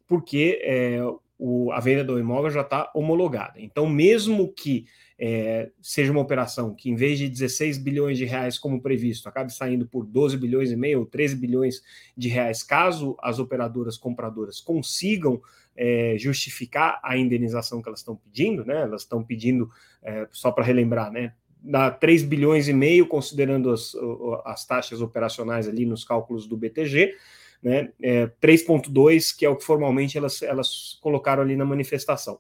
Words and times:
porque 0.07 0.61
é, 0.63 1.01
o, 1.39 1.71
a 1.73 1.81
venda 1.81 2.05
do 2.05 2.19
imóvel 2.19 2.51
já 2.51 2.63
está 2.63 2.91
homologada. 2.95 3.61
Então, 3.61 3.89
mesmo 3.89 4.53
que 4.53 4.87
é, 5.19 5.71
seja 5.81 6.13
uma 6.13 6.21
operação 6.21 6.75
que, 6.75 6.91
em 6.91 6.95
vez 6.95 7.19
de 7.19 7.29
16 7.29 7.79
bilhões 7.79 8.19
de 8.19 8.25
reais 8.25 8.59
como 8.59 8.81
previsto, 8.81 9.29
acabe 9.29 9.53
saindo 9.53 9.87
por 9.87 10.05
12 10.05 10.37
bilhões 10.37 10.71
e 10.71 10.77
meio 10.77 11.01
ou 11.01 11.07
13 11.07 11.37
bilhões 11.37 11.83
de 12.17 12.29
reais, 12.29 12.63
caso 12.63 13.17
as 13.21 13.39
operadoras 13.39 13.97
compradoras 13.97 14.61
consigam 14.61 15.41
é, 15.75 16.17
justificar 16.19 17.01
a 17.03 17.17
indenização 17.17 17.81
que 17.81 17.89
elas 17.89 18.01
estão 18.01 18.17
pedindo, 18.17 18.65
né? 18.65 18.83
Elas 18.83 19.03
estão 19.03 19.23
pedindo, 19.23 19.71
é, 20.03 20.27
só 20.31 20.51
para 20.51 20.65
relembrar, 20.65 21.11
né? 21.11 21.33
Dá 21.63 21.91
3 21.91 22.23
bilhões 22.23 22.69
e 22.69 22.73
meio, 22.73 23.07
considerando 23.07 23.71
as, 23.71 23.93
as 24.45 24.65
taxas 24.67 25.01
operacionais 25.01 25.67
ali 25.67 25.85
nos 25.85 26.05
cálculos 26.05 26.47
do 26.47 26.57
BTG, 26.57 27.15
né? 27.63 27.91
É, 28.03 28.27
3,2, 28.41 29.37
que 29.37 29.45
é 29.45 29.49
o 29.49 29.57
que 29.57 29.65
formalmente 29.65 30.17
elas, 30.17 30.43
elas 30.43 30.99
colocaram 31.01 31.43
ali 31.43 31.57
na 31.57 31.65
manifestação. 31.65 32.39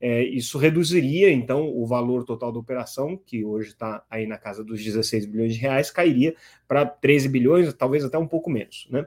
É, 0.00 0.22
isso 0.22 0.56
reduziria, 0.56 1.30
então, 1.30 1.68
o 1.68 1.86
valor 1.86 2.24
total 2.24 2.50
da 2.50 2.58
operação, 2.58 3.18
que 3.18 3.44
hoje 3.44 3.68
está 3.68 4.02
aí 4.08 4.26
na 4.26 4.38
casa 4.38 4.64
dos 4.64 4.82
16 4.82 5.26
bilhões 5.26 5.54
de 5.54 5.60
reais, 5.60 5.90
cairia 5.90 6.34
para 6.66 6.86
13 6.86 7.28
bilhões, 7.28 7.72
talvez 7.74 8.02
até 8.02 8.16
um 8.16 8.26
pouco 8.26 8.48
menos. 8.48 8.88
Né? 8.90 9.06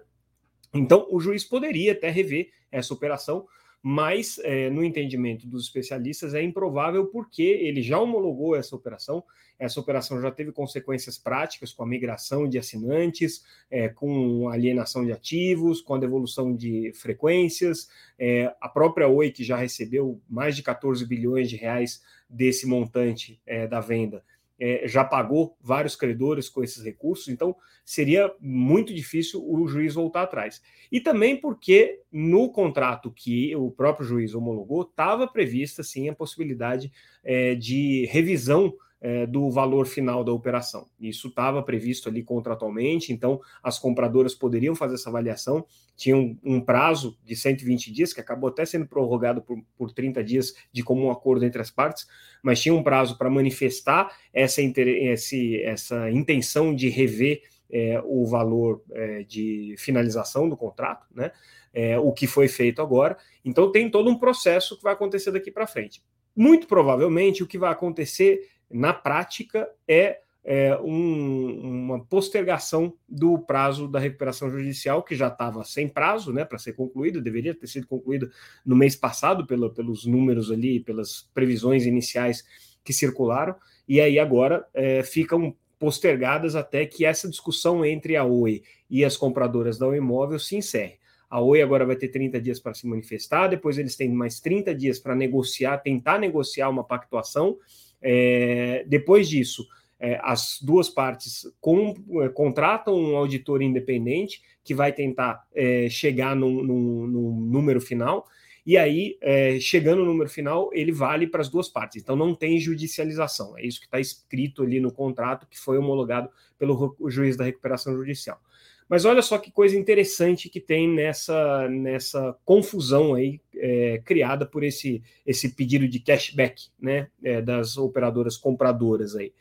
Então, 0.72 1.08
o 1.10 1.20
juiz 1.20 1.44
poderia 1.44 1.94
até 1.94 2.10
rever 2.10 2.52
essa 2.72 2.94
operação, 2.94 3.48
mas 3.86 4.40
é, 4.46 4.70
no 4.70 4.82
entendimento 4.82 5.46
dos 5.46 5.66
especialistas 5.66 6.34
é 6.34 6.42
improvável 6.42 7.08
porque 7.08 7.44
ele 7.44 7.82
já 7.82 8.00
homologou 8.00 8.56
essa 8.56 8.74
operação, 8.74 9.22
essa 9.60 9.78
operação 9.78 10.22
já 10.22 10.32
teve 10.32 10.54
consequências 10.54 11.18
práticas 11.18 11.74
com 11.74 11.84
a 11.84 11.86
migração 11.86 12.48
de 12.48 12.58
assinantes, 12.58 13.44
é, 13.70 13.90
com 13.90 14.48
alienação 14.48 15.06
de 15.06 15.12
ativos, 15.12 15.82
com 15.82 15.96
a 15.96 16.00
devolução 16.00 16.56
de 16.56 16.94
frequências, 16.94 17.90
é, 18.18 18.56
a 18.62 18.70
própria 18.70 19.10
Oi, 19.10 19.32
que 19.32 19.44
já 19.44 19.58
recebeu 19.58 20.22
mais 20.30 20.56
de 20.56 20.64
14 20.64 21.06
bilhões 21.06 21.50
de 21.50 21.58
reais 21.58 22.02
desse 22.30 22.66
montante 22.66 23.42
é, 23.46 23.68
da 23.68 23.82
venda, 23.82 24.24
é, 24.66 24.88
já 24.88 25.04
pagou 25.04 25.58
vários 25.60 25.94
credores 25.94 26.48
com 26.48 26.64
esses 26.64 26.82
recursos, 26.82 27.28
então 27.28 27.54
seria 27.84 28.34
muito 28.40 28.94
difícil 28.94 29.44
o 29.46 29.68
juiz 29.68 29.94
voltar 29.94 30.22
atrás. 30.22 30.62
E 30.90 31.02
também 31.02 31.36
porque 31.36 32.00
no 32.10 32.50
contrato 32.50 33.12
que 33.12 33.54
o 33.58 33.70
próprio 33.70 34.08
juiz 34.08 34.34
homologou, 34.34 34.84
estava 34.84 35.28
prevista 35.28 35.84
sim 35.84 36.08
a 36.08 36.16
possibilidade 36.16 36.90
é, 37.26 37.56
de 37.56 38.06
revisão 38.06 38.74
é, 39.04 39.28
do 39.28 39.52
valor 39.52 39.86
final 39.86 40.24
da 40.24 40.32
operação. 40.32 40.88
Isso 40.98 41.28
estava 41.28 41.62
previsto 41.62 42.08
ali 42.08 42.24
contratualmente, 42.24 43.12
então 43.12 43.42
as 43.62 43.78
compradoras 43.78 44.34
poderiam 44.34 44.74
fazer 44.74 44.96
essa 44.96 45.10
avaliação, 45.10 45.66
tinha 45.94 46.16
um, 46.16 46.40
um, 46.42 46.62
prazo 46.62 47.20
de 47.22 47.36
120 47.36 47.92
dias, 47.92 48.14
que 48.14 48.22
acabou 48.22 48.50
até 48.50 48.64
sendo 48.64 48.88
prorrogado 48.88 49.42
por, 49.42 49.62
por 49.78 49.92
30 49.92 50.24
dias 50.24 50.54
de 50.72 50.82
comum 50.82 51.12
acordo 51.12 51.44
entre 51.44 51.62
as 51.62 51.70
partes, 51.70 52.08
mas 52.42 52.62
tinha 52.62 52.74
um 52.74 52.82
prazo 52.82 53.18
para 53.18 53.30
manifestar 53.30 54.10
essa, 54.34 54.62
esse, 54.62 55.62
essa 55.62 56.10
intenção 56.10 56.74
de 56.74 56.88
rever 56.88 57.42
é, 57.70 58.02
o 58.06 58.26
valor 58.26 58.82
é, 58.94 59.24
de 59.24 59.76
finalização 59.78 60.48
do 60.48 60.56
contrato, 60.56 61.06
né? 61.14 61.32
É, 61.74 61.98
o 61.98 62.12
que 62.14 62.28
foi 62.28 62.48
feito 62.48 62.82
agora. 62.82 63.18
Então 63.44 63.72
tem 63.72 63.90
todo 63.90 64.10
um 64.10 64.18
processo 64.18 64.78
que 64.78 64.84
vai 64.84 64.94
acontecer 64.94 65.32
daqui 65.32 65.50
para 65.50 65.66
frente. 65.66 66.04
Muito 66.36 66.68
provavelmente 66.68 67.44
o 67.44 67.48
que 67.48 67.58
vai 67.58 67.72
acontecer 67.72 68.53
na 68.72 68.94
prática, 68.94 69.70
é, 69.88 70.20
é 70.44 70.78
um, 70.78 71.60
uma 71.62 72.04
postergação 72.04 72.94
do 73.08 73.40
prazo 73.40 73.88
da 73.88 74.00
recuperação 74.00 74.50
judicial, 74.50 75.04
que 75.04 75.16
já 75.16 75.28
estava 75.28 75.64
sem 75.64 75.88
prazo 75.88 76.34
né, 76.34 76.44
para 76.44 76.58
ser 76.58 76.74
concluída, 76.74 77.22
deveria 77.22 77.56
ter 77.56 77.68
sido 77.68 77.88
concluída 77.88 78.30
no 78.66 78.76
mês 78.76 78.96
passado, 78.96 79.48
pela, 79.48 79.70
pelos 79.70 80.06
números 80.06 80.52
ali, 80.52 80.80
pelas 80.80 81.30
previsões 81.34 81.86
iniciais 81.86 82.44
que 82.84 82.92
circularam, 82.92 83.56
e 83.88 84.02
aí 84.02 84.20
agora 84.20 84.68
é, 84.74 85.04
ficam 85.04 85.56
postergadas 85.80 86.56
até 86.56 86.86
que 86.86 87.04
essa 87.04 87.30
discussão 87.30 87.86
entre 87.86 88.16
a 88.16 88.24
Oi 88.24 88.64
e 88.90 89.04
as 89.04 89.18
compradoras 89.18 89.78
da 89.78 89.88
imóvel 89.96 90.40
se 90.40 90.56
encerre. 90.56 90.98
A 91.30 91.42
Oi 91.42 91.62
agora 91.62 91.86
vai 91.86 91.96
ter 91.96 92.10
30 92.10 92.40
dias 92.40 92.60
para 92.60 92.74
se 92.74 92.88
manifestar, 92.88 93.48
depois 93.48 93.78
eles 93.78 93.96
têm 93.96 94.10
mais 94.10 94.40
30 94.40 94.74
dias 94.76 95.00
para 95.00 95.16
negociar, 95.16 95.78
tentar 95.80 96.20
negociar 96.20 96.70
uma 96.70 96.84
pactuação, 96.84 97.58
é, 98.04 98.84
depois 98.88 99.30
disso, 99.30 99.66
é, 100.00 100.20
as 100.22 100.60
duas 100.62 100.90
partes 100.90 101.48
com, 101.62 101.96
é, 102.22 102.30
contratam 102.30 102.94
um 102.94 103.16
auditor 103.16 103.62
independente 103.62 104.42
que 104.64 104.76
vai 104.76 104.92
tentar 104.92 105.48
é, 105.56 105.88
chegar 105.90 106.36
num, 106.36 106.62
num, 106.62 107.08
num, 107.08 107.32
número 107.40 107.80
final, 107.80 108.28
e 108.66 108.78
aí, 108.78 109.18
é, 109.22 109.60
chegando 109.60 110.00
no 110.00 110.06
número 110.06 110.30
final, 110.30 110.70
ele 110.74 110.92
vale 110.92 111.28
para 111.28 111.42
as 111.42 111.50
duas 111.50 111.68
partes. 111.68 112.02
Então, 112.02 112.16
não 112.16 112.34
tem 112.34 112.58
judicialização. 112.60 113.58
É 113.58 113.66
isso 113.66 113.80
que 113.80 113.86
está 113.86 114.00
escrito 114.00 114.64
ali 114.64 114.80
no 114.80 114.90
contrato 114.92 115.48
que 115.50 115.60
foi 115.60 115.78
homologado 115.78 116.30
pelo 116.58 116.96
juiz 117.10 117.36
da 117.36 117.44
recuperação 117.44 117.94
judicial. 117.94 118.40
Mas 118.88 119.06
olha 119.06 119.22
só 119.22 119.38
que 119.38 119.52
coisa 119.52 119.78
interessante 119.78 120.50
que 120.50 120.60
tem 120.60 120.88
nessa, 120.88 121.68
nessa 121.68 122.38
confusão 122.46 123.16
aí 123.16 123.40
é, 123.64 124.02
criada 124.04 124.46
por 124.46 124.62
esse, 124.62 125.02
esse 125.26 125.56
pedido 125.56 125.88
de 125.88 125.98
cashback 126.02 126.68
né, 126.78 127.08
é, 127.24 127.42
das 127.42 127.78
operadoras 127.78 128.36
compradoras 128.36 129.16
aí. 129.16 129.32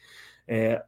É, 0.47 0.81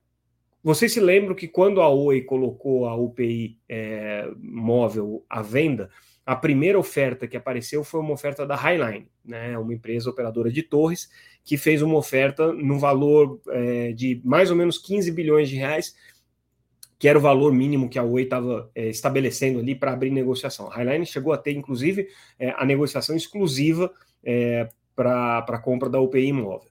vocês 0.62 0.92
se 0.92 1.00
lembram 1.00 1.34
que 1.34 1.48
quando 1.48 1.80
a 1.80 1.88
Oi 1.88 2.20
colocou 2.20 2.86
a 2.86 2.94
UPI 2.94 3.58
é, 3.68 4.30
móvel 4.38 5.24
à 5.28 5.42
venda, 5.42 5.90
a 6.24 6.36
primeira 6.36 6.78
oferta 6.78 7.26
que 7.26 7.36
apareceu 7.36 7.82
foi 7.82 8.00
uma 8.00 8.12
oferta 8.12 8.46
da 8.46 8.54
Highline, 8.54 9.08
né, 9.24 9.58
uma 9.58 9.74
empresa 9.74 10.08
operadora 10.08 10.50
de 10.50 10.62
torres, 10.62 11.10
que 11.42 11.56
fez 11.56 11.82
uma 11.82 11.96
oferta 11.96 12.52
no 12.52 12.78
valor 12.78 13.40
é, 13.48 13.92
de 13.92 14.20
mais 14.24 14.48
ou 14.48 14.56
menos 14.56 14.78
15 14.78 15.10
bilhões 15.10 15.48
de 15.48 15.56
reais 15.56 15.96
que 16.98 17.08
era 17.08 17.18
o 17.18 17.22
valor 17.22 17.52
mínimo 17.52 17.88
que 17.88 17.98
a 17.98 18.02
Oi 18.02 18.22
estava 18.22 18.70
é, 18.74 18.88
estabelecendo 18.88 19.58
ali 19.58 19.74
para 19.74 19.92
abrir 19.92 20.10
negociação. 20.10 20.70
A 20.70 20.76
Highline 20.76 21.06
chegou 21.06 21.32
a 21.32 21.38
ter, 21.38 21.52
inclusive, 21.52 22.08
é, 22.38 22.50
a 22.56 22.64
negociação 22.64 23.16
exclusiva 23.16 23.92
é, 24.22 24.68
para 24.94 25.38
a 25.38 25.58
compra 25.58 25.88
da 25.88 26.00
UPI 26.00 26.26
imóvel. 26.26 26.68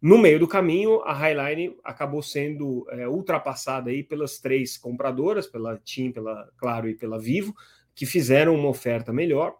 No 0.00 0.16
meio 0.16 0.38
do 0.38 0.46
caminho, 0.46 1.02
a 1.02 1.12
Highline 1.12 1.76
acabou 1.82 2.22
sendo 2.22 2.86
é, 2.90 3.08
ultrapassada 3.08 3.90
aí 3.90 4.02
pelas 4.02 4.38
três 4.38 4.76
compradoras, 4.76 5.46
pela 5.46 5.76
TIM, 5.76 6.12
pela 6.12 6.48
Claro 6.56 6.88
e 6.88 6.94
pela 6.94 7.18
Vivo, 7.18 7.52
que 7.94 8.06
fizeram 8.06 8.54
uma 8.54 8.68
oferta 8.68 9.12
melhor, 9.12 9.56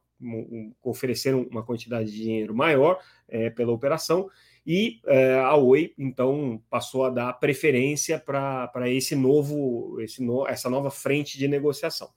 ofereceram 0.83 1.47
uma 1.51 1.65
quantidade 1.65 2.11
de 2.11 2.23
dinheiro 2.23 2.55
maior, 2.55 3.01
é, 3.29 3.51
pela 3.51 3.73
operação, 3.73 4.31
e 4.71 5.01
é, 5.07 5.33
a 5.39 5.57
Oi, 5.57 5.95
então, 5.97 6.63
passou 6.69 7.07
a 7.07 7.09
dar 7.09 7.33
preferência 7.33 8.21
para 8.21 8.91
esse 8.91 9.17
novo, 9.17 9.99
esse 10.03 10.23
no, 10.23 10.47
essa 10.47 10.69
nova 10.69 10.91
frente 10.91 11.39
de 11.39 11.49
negociação. 11.49 12.11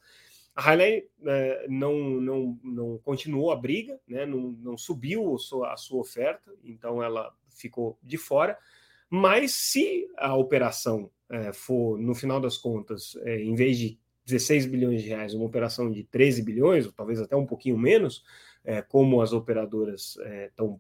A 0.53 0.61
Highline 0.61 1.05
é, 1.25 1.65
não, 1.69 1.97
não, 1.97 2.59
não 2.61 2.97
continuou 2.97 3.53
a 3.53 3.55
briga, 3.55 3.97
né, 4.05 4.25
não, 4.25 4.51
não 4.59 4.77
subiu 4.77 5.33
a 5.33 5.37
sua, 5.37 5.71
a 5.71 5.77
sua 5.77 6.01
oferta, 6.01 6.53
então 6.61 7.01
ela 7.01 7.33
ficou 7.55 7.97
de 8.03 8.17
fora. 8.17 8.57
Mas 9.09 9.53
se 9.53 10.09
a 10.17 10.35
operação 10.35 11.09
é, 11.29 11.53
for, 11.53 11.97
no 11.97 12.13
final 12.13 12.41
das 12.41 12.57
contas, 12.57 13.15
em 13.25 13.55
vez 13.55 13.77
de 13.77 13.97
16 14.25 14.65
bilhões 14.65 15.01
de 15.01 15.07
reais, 15.07 15.33
uma 15.33 15.45
operação 15.45 15.89
de 15.89 16.03
13 16.03 16.43
bilhões, 16.43 16.85
ou 16.85 16.91
talvez 16.91 17.21
até 17.21 17.33
um 17.33 17.45
pouquinho 17.45 17.77
menos, 17.77 18.25
é, 18.63 18.81
como 18.81 19.21
as 19.21 19.33
operadoras 19.33 20.17
estão 20.47 20.79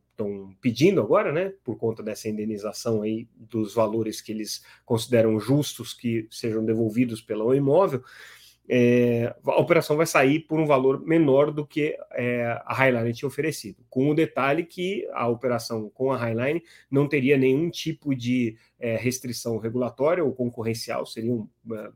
é, 0.51 0.55
pedindo 0.61 1.01
agora, 1.01 1.31
né, 1.31 1.53
por 1.63 1.77
conta 1.77 2.03
dessa 2.03 2.29
indenização 2.29 3.01
aí 3.01 3.27
dos 3.35 3.73
valores 3.73 4.21
que 4.21 4.31
eles 4.31 4.63
consideram 4.85 5.39
justos 5.39 5.93
que 5.93 6.27
sejam 6.29 6.63
devolvidos 6.63 7.21
pela 7.21 7.55
imóvel, 7.55 8.03
é, 8.73 9.35
a 9.45 9.59
operação 9.59 9.97
vai 9.97 10.05
sair 10.05 10.41
por 10.41 10.59
um 10.59 10.65
valor 10.65 11.05
menor 11.05 11.51
do 11.51 11.65
que 11.65 11.97
é, 12.13 12.57
a 12.63 12.73
Highline 12.73 13.13
tinha 13.13 13.27
oferecido, 13.27 13.83
com 13.89 14.09
o 14.09 14.15
detalhe 14.15 14.63
que 14.63 15.05
a 15.11 15.27
operação 15.27 15.89
com 15.89 16.11
a 16.11 16.17
Highline 16.17 16.63
não 16.89 17.07
teria 17.07 17.37
nenhum 17.37 17.69
tipo 17.69 18.15
de 18.15 18.55
é, 18.79 18.95
restrição 18.95 19.57
regulatória 19.57 20.23
ou 20.23 20.31
concorrencial, 20.31 21.05
seriam 21.05 21.49
é, 21.73 21.91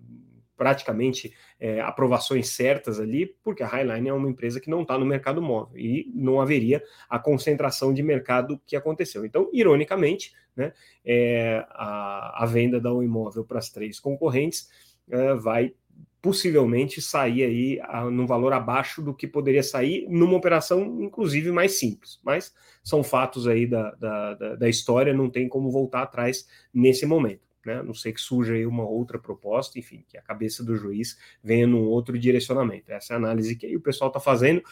praticamente 0.58 1.34
é, 1.60 1.82
aprovações 1.82 2.50
certas 2.50 3.00
ali, 3.00 3.26
porque 3.44 3.64
a 3.64 3.68
Highline 3.68 4.10
é 4.10 4.14
uma 4.14 4.30
empresa 4.30 4.60
que 4.60 4.70
não 4.70 4.82
está 4.82 4.98
no 4.98 5.06
mercado 5.06 5.42
móvel 5.42 5.78
e 5.78 6.12
não 6.14 6.40
haveria 6.42 6.84
a 7.10 7.20
concentração 7.20 7.94
de 7.94 8.02
mercado 8.02 8.60
que 8.66 8.76
aconteceu. 8.76 9.26
Então, 9.26 9.50
ironicamente, 9.54 10.34
né, 10.56 10.74
é, 11.04 11.66
a, 11.70 12.44
a, 12.44 12.46
venda 12.46 12.80
da 12.80 12.94
um 12.94 13.04
imóvel 13.04 13.44
para 13.44 13.60
as 13.60 13.70
três 13.70 14.00
concorrentes 14.00 14.70
é, 15.10 15.34
vai 15.36 15.74
possivelmente 16.22 17.02
sair 17.02 17.44
aí 17.44 17.80
a, 17.84 18.06
num 18.06 18.26
valor 18.26 18.54
abaixo 18.54 19.02
do 19.02 19.14
que 19.14 19.28
poderia 19.28 19.62
sair 19.62 20.08
numa 20.10 20.36
operação, 20.36 21.04
inclusive, 21.04 21.52
mais 21.52 21.74
simples. 21.74 22.20
Mas 22.24 22.54
são 22.84 23.04
fatos 23.04 23.48
aí 23.48 23.68
da, 23.68 23.92
da, 23.92 24.34
da, 24.34 24.56
da 24.56 24.70
história, 24.70 25.14
não 25.14 25.30
tem 25.30 25.48
como 25.48 25.70
voltar 25.70 26.02
atrás 26.02 26.48
nesse 26.74 27.06
momento 27.06 27.45
né? 27.66 27.82
não 27.82 27.94
sei 27.94 28.14
que 28.14 28.22
surja 28.22 28.54
aí 28.54 28.66
uma 28.66 28.88
outra 28.88 29.18
proposta, 29.18 29.80
enfim, 29.80 30.04
que 30.08 30.18
a 30.18 30.22
cabeça 30.22 30.64
do 30.64 30.76
juiz 30.76 31.18
venha 31.44 31.66
num 31.66 31.86
outro 31.86 32.18
direcionamento. 32.18 32.92
Essa 32.92 33.14
é 33.14 33.16
a 33.16 33.18
análise 33.18 33.56
que 33.56 33.76
o 33.76 33.82
pessoal 33.82 34.10
está 34.10 34.20
fazendo, 34.20 34.64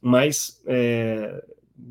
mas 0.00 0.62
é, 0.66 1.44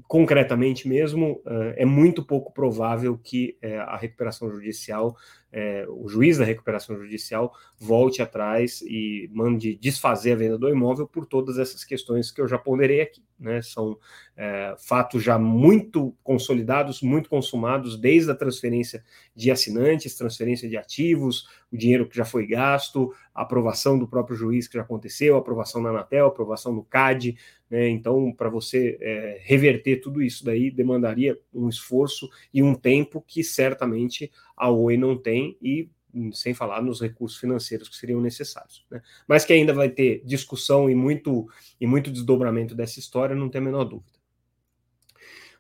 concretamente 0.08 0.88
mesmo, 0.88 1.42
é, 1.46 1.84
é 1.84 1.86
muito 1.86 2.24
pouco 2.24 2.54
provável 2.54 3.18
que 3.18 3.58
é, 3.62 3.78
a 3.78 3.98
recuperação 3.98 4.50
judicial 4.50 5.16
é, 5.52 5.86
o 5.90 6.08
juiz 6.08 6.38
da 6.38 6.46
recuperação 6.46 6.98
judicial 6.98 7.54
volte 7.78 8.22
atrás 8.22 8.82
e 8.84 9.30
mande 9.34 9.76
desfazer 9.76 10.32
a 10.32 10.36
venda 10.36 10.58
do 10.58 10.70
imóvel 10.70 11.06
por 11.06 11.26
todas 11.26 11.58
essas 11.58 11.84
questões 11.84 12.32
que 12.32 12.40
eu 12.40 12.48
já 12.48 12.58
ponderei 12.58 13.02
aqui. 13.02 13.22
Né? 13.38 13.62
São 13.62 13.98
é, 14.38 14.76
fatos 14.80 15.22
já 15.22 15.38
muito 15.38 16.16
consolidados, 16.24 17.02
muito 17.02 17.30
consumados, 17.30 18.00
desde 18.00 18.32
a 18.32 18.36
transferência 18.36 19.04
de 19.36 19.52
assinantes, 19.52 20.16
transferência 20.16 20.70
de 20.70 20.78
ativos, 20.78 21.48
o 21.72 21.76
dinheiro 21.76 22.08
que 22.08 22.16
já 22.16 22.24
foi 22.24 22.48
gasto, 22.48 23.14
a 23.36 23.42
aprovação 23.42 24.00
do 24.00 24.08
próprio 24.08 24.38
juiz 24.38 24.68
que 24.68 24.78
já 24.78 24.84
aconteceu, 24.84 25.36
aprovação 25.36 25.82
na 25.82 25.90
Anatel, 25.90 26.28
aprovação 26.28 26.72
no 26.72 26.84
CAD. 26.84 27.36
Né? 27.72 27.88
Então, 27.88 28.34
para 28.34 28.50
você 28.50 28.98
é, 29.00 29.40
reverter 29.44 30.02
tudo 30.02 30.22
isso 30.22 30.44
daí, 30.44 30.70
demandaria 30.70 31.40
um 31.54 31.70
esforço 31.70 32.30
e 32.54 32.62
um 32.62 32.76
tempo 32.76 33.24
que 33.26 33.46
certamente 33.46 34.30
a 34.58 34.70
Oi 34.70 34.98
não 34.98 35.18
tem 35.18 35.58
e 35.62 35.90
hum, 36.14 36.34
sem 36.34 36.54
falar 36.54 36.82
nos 36.82 37.00
recursos 37.00 37.40
financeiros 37.40 37.88
que 37.88 37.96
seriam 37.96 38.20
necessários. 38.20 38.86
Né? 38.92 39.02
Mas 39.26 39.46
que 39.46 39.54
ainda 39.54 39.74
vai 39.74 39.88
ter 39.88 40.22
discussão 40.26 40.90
e 40.90 40.96
muito, 40.96 41.48
e 41.80 41.88
muito 41.88 42.12
desdobramento 42.12 42.76
dessa 42.76 43.00
história, 43.00 43.34
não 43.34 43.48
tem 43.48 43.62
a 43.62 43.64
menor 43.64 43.86
dúvida. 43.86 44.20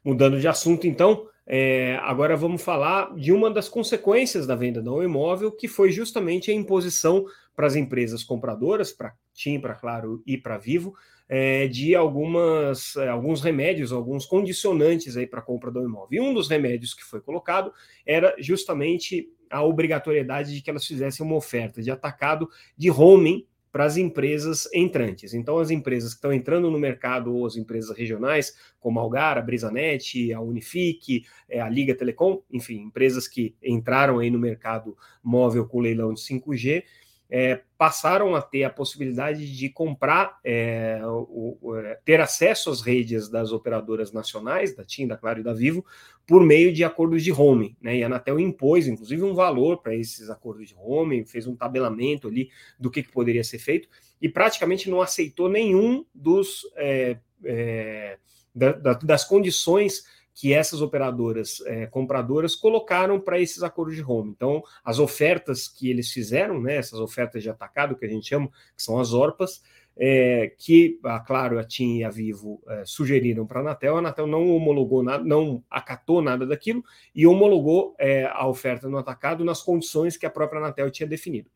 Mudando 0.03 0.37
de 0.37 0.47
assunto, 0.49 0.85
então, 0.87 1.29
é, 1.45 1.95
agora 2.01 2.35
vamos 2.35 2.61
falar 2.61 3.15
de 3.15 3.31
uma 3.31 3.49
das 3.49 3.69
consequências 3.69 4.45
da 4.45 4.55
venda 4.55 4.81
do 4.81 5.01
imóvel, 5.01 5.51
que 5.51 5.67
foi 5.67 5.91
justamente 5.91 6.51
a 6.51 6.53
imposição 6.53 7.25
para 7.55 7.67
as 7.67 7.75
empresas 7.75 8.23
compradoras, 8.23 8.91
para 8.91 9.13
TIM, 9.33 9.61
para 9.61 9.75
Claro 9.75 10.21
e 10.25 10.37
para 10.37 10.57
Vivo, 10.57 10.93
é, 11.33 11.65
de 11.65 11.95
algumas, 11.95 12.97
é, 12.97 13.07
alguns 13.07 13.41
remédios, 13.41 13.93
alguns 13.93 14.25
condicionantes 14.25 15.15
aí 15.15 15.25
para 15.25 15.39
a 15.39 15.41
compra 15.41 15.71
do 15.71 15.81
imóvel. 15.81 16.07
E 16.11 16.19
um 16.19 16.33
dos 16.33 16.49
remédios 16.49 16.93
que 16.93 17.05
foi 17.05 17.21
colocado 17.21 17.71
era 18.05 18.35
justamente 18.37 19.29
a 19.49 19.63
obrigatoriedade 19.63 20.53
de 20.53 20.61
que 20.61 20.69
elas 20.69 20.85
fizessem 20.85 21.25
uma 21.25 21.37
oferta 21.37 21.81
de 21.81 21.89
atacado 21.89 22.49
de 22.77 22.89
roaming 22.89 23.45
para 23.71 23.85
as 23.85 23.95
empresas 23.95 24.67
entrantes. 24.73 25.33
Então, 25.33 25.57
as 25.57 25.71
empresas 25.71 26.09
que 26.09 26.17
estão 26.17 26.33
entrando 26.33 26.69
no 26.69 26.77
mercado, 26.77 27.33
ou 27.33 27.45
as 27.45 27.55
empresas 27.55 27.97
regionais, 27.97 28.53
como 28.81 28.99
a 28.99 29.01
Algar, 29.01 29.37
a 29.37 29.41
Brisanet, 29.41 30.33
a 30.33 30.41
Unifique, 30.41 31.23
é, 31.47 31.61
a 31.61 31.69
Liga 31.69 31.95
Telecom, 31.95 32.41
enfim, 32.51 32.81
empresas 32.81 33.25
que 33.29 33.55
entraram 33.63 34.19
aí 34.19 34.29
no 34.29 34.37
mercado 34.37 34.97
móvel 35.23 35.65
com 35.65 35.79
leilão 35.79 36.13
de 36.13 36.19
5G, 36.19 36.83
é, 37.33 37.61
passaram 37.77 38.35
a 38.35 38.41
ter 38.41 38.65
a 38.65 38.69
possibilidade 38.69 39.55
de 39.55 39.69
comprar, 39.69 40.37
é, 40.43 40.99
o, 41.05 41.57
o, 41.61 41.75
é, 41.77 41.97
ter 42.03 42.19
acesso 42.19 42.69
às 42.69 42.81
redes 42.81 43.29
das 43.29 43.53
operadoras 43.53 44.11
nacionais, 44.11 44.75
da 44.75 44.83
TIM, 44.83 45.07
da 45.07 45.15
Claro 45.15 45.39
e 45.39 45.43
da 45.43 45.53
Vivo, 45.53 45.85
por 46.27 46.45
meio 46.45 46.73
de 46.73 46.83
acordos 46.83 47.23
de 47.23 47.31
roaming. 47.31 47.73
Né? 47.81 47.97
E 47.99 48.03
a 48.03 48.07
Anatel 48.07 48.37
impôs, 48.37 48.85
inclusive, 48.85 49.23
um 49.23 49.33
valor 49.33 49.77
para 49.77 49.95
esses 49.95 50.29
acordos 50.29 50.67
de 50.67 50.73
roaming, 50.73 51.25
fez 51.25 51.47
um 51.47 51.55
tabelamento 51.55 52.27
ali 52.27 52.49
do 52.77 52.91
que, 52.91 53.01
que 53.01 53.11
poderia 53.11 53.45
ser 53.45 53.59
feito, 53.59 53.87
e 54.21 54.27
praticamente 54.27 54.89
não 54.89 54.99
aceitou 54.99 55.47
nenhum 55.47 56.05
dos 56.13 56.69
é, 56.75 57.17
é, 57.45 58.17
da, 58.53 58.73
da, 58.73 58.93
das 58.93 59.23
condições 59.23 60.03
que 60.33 60.53
essas 60.53 60.81
operadoras 60.81 61.61
é, 61.65 61.85
compradoras 61.87 62.55
colocaram 62.55 63.19
para 63.19 63.39
esses 63.39 63.63
acordos 63.63 63.95
de 63.95 64.03
home. 64.03 64.31
Então, 64.31 64.63
as 64.83 64.99
ofertas 64.99 65.67
que 65.67 65.89
eles 65.89 66.11
fizeram, 66.11 66.61
né, 66.61 66.77
essas 66.77 66.99
ofertas 66.99 67.43
de 67.43 67.49
atacado 67.49 67.95
que 67.95 68.05
a 68.05 68.09
gente 68.09 68.27
chama, 68.27 68.47
que 68.75 68.81
são 68.81 68.99
as 68.99 69.13
ORPAs, 69.13 69.61
é, 69.97 70.53
que 70.57 70.99
a 71.03 71.19
Claro, 71.19 71.59
a 71.59 71.63
TIM 71.63 71.97
e 71.97 72.03
a 72.03 72.09
Vivo 72.09 72.61
é, 72.67 72.83
sugeriram 72.85 73.45
para 73.45 73.59
a 73.59 73.61
Anatel, 73.61 73.95
a 73.95 73.99
Anatel 73.99 74.25
não 74.25 74.49
homologou 74.49 75.03
nada, 75.03 75.23
não 75.23 75.63
acatou 75.69 76.21
nada 76.21 76.45
daquilo 76.45 76.83
e 77.13 77.27
homologou 77.27 77.95
é, 77.99 78.25
a 78.25 78.47
oferta 78.47 78.87
no 78.87 78.97
atacado 78.97 79.43
nas 79.43 79.61
condições 79.61 80.17
que 80.17 80.25
a 80.25 80.29
própria 80.29 80.59
Anatel 80.59 80.89
tinha 80.89 81.07
definido. 81.07 81.49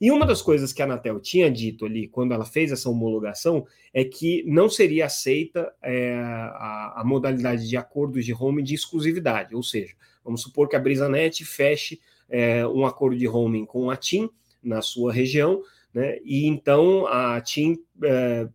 E 0.00 0.10
uma 0.10 0.26
das 0.26 0.42
coisas 0.42 0.72
que 0.72 0.82
a 0.82 0.84
Anatel 0.84 1.20
tinha 1.20 1.50
dito 1.50 1.86
ali, 1.86 2.08
quando 2.08 2.34
ela 2.34 2.44
fez 2.44 2.72
essa 2.72 2.90
homologação, 2.90 3.66
é 3.92 4.04
que 4.04 4.42
não 4.46 4.68
seria 4.68 5.06
aceita 5.06 5.72
é, 5.82 6.14
a, 6.14 7.00
a, 7.00 7.04
modalidade 7.04 7.68
de 7.68 7.76
acordos 7.76 8.24
de 8.24 8.34
home 8.34 8.62
de 8.62 8.74
exclusividade, 8.74 9.54
ou 9.54 9.62
seja, 9.62 9.94
vamos 10.24 10.42
supor 10.42 10.68
que 10.68 10.76
a 10.76 10.80
Brisanet 10.80 11.44
feche 11.44 12.00
é, 12.28 12.66
um 12.66 12.84
acordo 12.84 13.16
de 13.16 13.26
roaming 13.26 13.64
com 13.64 13.90
a 13.90 13.96
TIM 13.96 14.28
na 14.62 14.82
sua 14.82 15.12
região, 15.12 15.62
né, 15.92 16.18
e 16.24 16.46
então 16.46 17.06
a 17.06 17.40
TIM 17.40 17.76
é, 18.02 18.48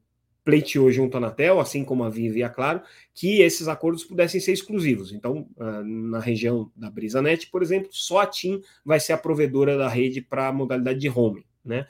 pleiteou 0.50 0.92
junto 0.92 1.16
à 1.16 1.20
Anatel, 1.20 1.60
assim 1.60 1.86
como 1.86 2.04
a 2.04 2.10
Vivo 2.10 2.40
e 2.40 2.44
a 2.44 2.50
Claro, 2.50 2.82
que 3.14 3.42
esses 3.42 3.68
acordos 3.68 4.04
pudessem 4.04 4.42
ser 4.42 4.52
exclusivos. 4.52 5.14
Então, 5.14 5.48
ah, 5.60 5.84
na 5.86 6.20
região 6.20 6.72
da 6.76 6.90
BrisaNet, 6.90 7.52
por 7.52 7.62
exemplo, 7.62 7.90
só 7.92 8.22
a 8.22 8.26
TIM 8.26 8.60
vai 8.84 9.00
ser 9.00 9.14
a 9.14 9.18
provedora 9.18 9.78
da 9.78 9.88
rede 9.88 10.22
para 10.22 10.48
a 10.48 10.52
modalidade 10.52 11.00
de 11.00 11.08
home, 11.08 11.46
né? 11.64 11.86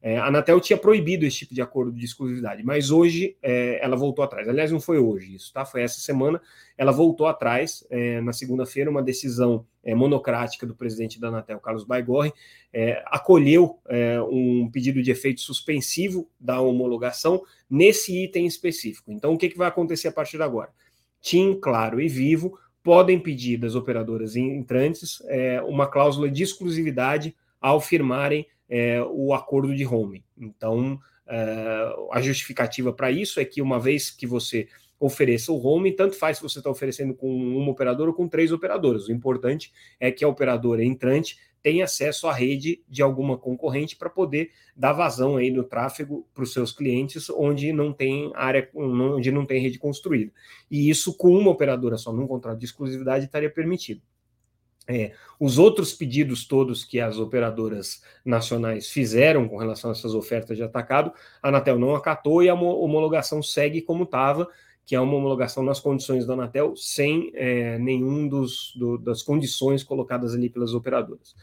É, 0.00 0.18
a 0.18 0.26
Anatel 0.26 0.60
tinha 0.60 0.76
proibido 0.76 1.26
esse 1.26 1.38
tipo 1.38 1.54
de 1.54 1.60
acordo 1.60 1.90
de 1.90 2.04
exclusividade, 2.04 2.62
mas 2.62 2.92
hoje 2.92 3.36
é, 3.42 3.82
ela 3.82 3.96
voltou 3.96 4.24
atrás. 4.24 4.48
Aliás, 4.48 4.70
não 4.70 4.78
foi 4.78 4.98
hoje 4.98 5.34
isso, 5.34 5.52
tá? 5.52 5.64
Foi 5.64 5.82
essa 5.82 5.98
semana. 5.98 6.40
Ela 6.78 6.92
voltou 6.92 7.26
atrás, 7.26 7.84
é, 7.90 8.20
na 8.20 8.32
segunda-feira, 8.32 8.88
uma 8.88 9.02
decisão 9.02 9.66
é, 9.82 9.96
monocrática 9.96 10.64
do 10.64 10.76
presidente 10.76 11.18
da 11.18 11.26
Anatel, 11.26 11.58
Carlos 11.58 11.82
Baigorre, 11.82 12.32
é, 12.72 13.02
acolheu 13.06 13.80
é, 13.88 14.20
um 14.22 14.70
pedido 14.70 15.02
de 15.02 15.10
efeito 15.10 15.40
suspensivo 15.40 16.28
da 16.38 16.60
homologação 16.60 17.42
nesse 17.68 18.24
item 18.24 18.46
específico. 18.46 19.12
Então, 19.12 19.34
o 19.34 19.38
que, 19.38 19.48
que 19.48 19.58
vai 19.58 19.68
acontecer 19.68 20.08
a 20.08 20.12
partir 20.12 20.36
de 20.36 20.42
agora? 20.42 20.70
TIM, 21.20 21.58
Claro 21.60 22.00
e 22.00 22.08
Vivo 22.08 22.58
podem 22.82 23.18
pedir 23.18 23.56
das 23.56 23.74
operadoras 23.74 24.36
entrantes 24.36 25.18
uma 25.66 25.88
cláusula 25.88 26.30
de 26.30 26.44
exclusividade 26.44 27.34
ao 27.60 27.80
firmarem 27.80 28.46
é, 28.68 29.02
o 29.02 29.34
acordo 29.34 29.74
de 29.74 29.84
home. 29.84 30.24
Então, 30.38 30.98
é, 31.26 31.94
a 32.12 32.20
justificativa 32.20 32.92
para 32.92 33.10
isso 33.10 33.40
é 33.40 33.44
que 33.44 33.60
uma 33.60 33.80
vez 33.80 34.10
que 34.10 34.26
você 34.26 34.68
ofereça 34.98 35.52
o 35.52 35.62
home, 35.62 35.92
tanto 35.92 36.16
faz 36.16 36.38
se 36.38 36.42
você 36.42 36.58
está 36.58 36.70
oferecendo 36.70 37.14
com 37.14 37.28
uma 37.28 37.70
operadora 37.70 38.10
ou 38.10 38.16
com 38.16 38.28
três 38.28 38.50
operadoras. 38.50 39.08
O 39.08 39.12
importante 39.12 39.72
é 40.00 40.10
que 40.10 40.24
a 40.24 40.28
operadora 40.28 40.84
entrante 40.84 41.38
tem 41.66 41.82
acesso 41.82 42.28
à 42.28 42.32
rede 42.32 42.80
de 42.88 43.02
alguma 43.02 43.36
concorrente 43.36 43.96
para 43.96 44.08
poder 44.08 44.52
dar 44.76 44.92
vazão 44.92 45.36
aí 45.36 45.50
no 45.50 45.64
tráfego 45.64 46.24
para 46.32 46.44
os 46.44 46.52
seus 46.52 46.70
clientes 46.70 47.28
onde 47.28 47.72
não 47.72 47.92
tem 47.92 48.30
área, 48.36 48.70
onde 48.72 49.32
não 49.32 49.44
tem 49.44 49.60
rede 49.60 49.76
construída. 49.76 50.30
E 50.70 50.88
isso 50.88 51.16
com 51.16 51.36
uma 51.36 51.50
operadora 51.50 51.98
só, 51.98 52.12
num 52.12 52.28
contrato 52.28 52.60
de 52.60 52.66
exclusividade, 52.66 53.24
estaria 53.24 53.50
permitido. 53.50 54.00
É, 54.86 55.14
os 55.40 55.58
outros 55.58 55.92
pedidos 55.92 56.46
todos 56.46 56.84
que 56.84 57.00
as 57.00 57.18
operadoras 57.18 58.00
nacionais 58.24 58.88
fizeram 58.88 59.48
com 59.48 59.56
relação 59.56 59.90
a 59.90 59.92
essas 59.92 60.14
ofertas 60.14 60.56
de 60.56 60.62
atacado, 60.62 61.12
a 61.42 61.48
Anatel 61.48 61.80
não 61.80 61.96
acatou 61.96 62.44
e 62.44 62.48
a 62.48 62.54
homologação 62.54 63.42
segue 63.42 63.82
como 63.82 64.04
estava, 64.04 64.48
que 64.86 64.94
é 64.94 65.00
uma 65.00 65.16
homologação 65.16 65.64
nas 65.64 65.80
condições 65.80 66.24
da 66.24 66.34
Anatel, 66.34 66.76
sem 66.76 67.32
é, 67.34 67.76
nenhum 67.76 68.28
dos, 68.28 68.72
do, 68.76 68.96
das 68.96 69.20
condições 69.20 69.82
colocadas 69.82 70.32
ali 70.32 70.48
pelas 70.48 70.74
operadoras. 70.74 71.34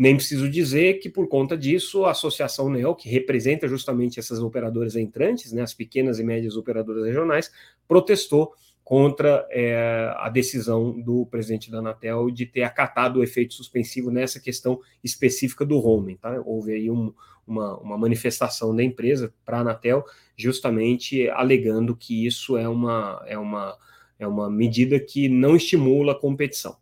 Nem 0.00 0.16
preciso 0.16 0.48
dizer 0.48 0.94
que, 0.94 1.10
por 1.10 1.28
conta 1.28 1.58
disso, 1.58 2.06
a 2.06 2.12
Associação 2.12 2.70
NEO, 2.70 2.94
que 2.94 3.06
representa 3.06 3.68
justamente 3.68 4.18
essas 4.18 4.38
operadoras 4.38 4.96
entrantes, 4.96 5.52
né, 5.52 5.60
as 5.60 5.74
pequenas 5.74 6.18
e 6.18 6.24
médias 6.24 6.56
operadoras 6.56 7.04
regionais, 7.04 7.52
protestou 7.86 8.54
contra 8.82 9.46
é, 9.50 10.10
a 10.16 10.30
decisão 10.30 10.98
do 10.98 11.26
presidente 11.26 11.70
da 11.70 11.80
Anatel 11.80 12.30
de 12.30 12.46
ter 12.46 12.62
acatado 12.62 13.18
o 13.18 13.22
efeito 13.22 13.52
suspensivo 13.52 14.10
nessa 14.10 14.40
questão 14.40 14.80
específica 15.04 15.66
do 15.66 15.78
roaming. 15.78 16.16
Tá? 16.16 16.40
Houve 16.46 16.72
aí 16.72 16.90
um, 16.90 17.12
uma, 17.46 17.76
uma, 17.76 17.98
manifestação 17.98 18.74
da 18.74 18.82
empresa 18.82 19.34
para 19.44 19.58
a 19.58 19.60
Anatel, 19.60 20.02
justamente 20.34 21.28
alegando 21.28 21.94
que 21.94 22.24
isso 22.24 22.56
é 22.56 22.66
uma, 22.66 23.22
é, 23.26 23.36
uma, 23.36 23.76
é 24.18 24.26
uma 24.26 24.48
medida 24.48 24.98
que 24.98 25.28
não 25.28 25.54
estimula 25.54 26.12
a 26.12 26.18
competição 26.18 26.80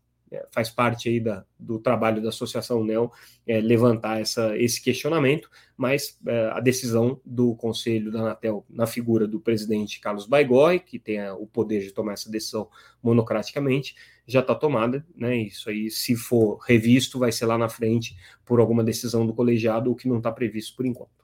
faz 0.50 0.70
parte 0.70 1.08
aí 1.08 1.20
da, 1.20 1.44
do 1.58 1.78
trabalho 1.78 2.23
da 2.23 2.28
Associação 2.28 2.85
NEL 2.85 3.12
é, 3.47 3.61
levantar 3.61 4.20
essa, 4.20 4.56
esse 4.56 4.82
questionamento, 4.82 5.50
mas 5.76 6.18
é, 6.26 6.50
a 6.52 6.61
decisão 6.61 7.20
do 7.25 7.54
Conselho 7.54 8.11
da 8.11 8.20
Anatel, 8.20 8.64
na 8.68 8.87
figura 8.87 9.26
do 9.26 9.40
presidente 9.40 10.00
Carlos 10.00 10.26
Baigorre, 10.26 10.80
que 10.80 10.99
tem 10.99 11.20
o 11.30 11.47
poder 11.47 11.80
de 11.80 11.92
tomar 11.92 12.12
essa 12.12 12.30
decisão 12.30 12.68
monocraticamente, 13.02 13.94
já 14.26 14.40
está 14.40 14.54
tomada, 14.54 15.06
né? 15.16 15.37
Isso 15.37 15.70
aí, 15.70 15.90
se 15.90 16.14
for 16.14 16.58
revisto, 16.58 17.18
vai 17.18 17.32
ser 17.32 17.47
lá 17.47 17.56
na 17.56 17.68
frente 17.68 18.16
por 18.44 18.61
alguma 18.61 18.85
decisão 18.85 19.26
do 19.26 19.32
colegiado, 19.32 19.90
o 19.90 19.97
que 19.97 20.08
não 20.08 20.18
está 20.18 20.30
previsto 20.30 20.76
por 20.76 20.85
enquanto. 20.85 21.17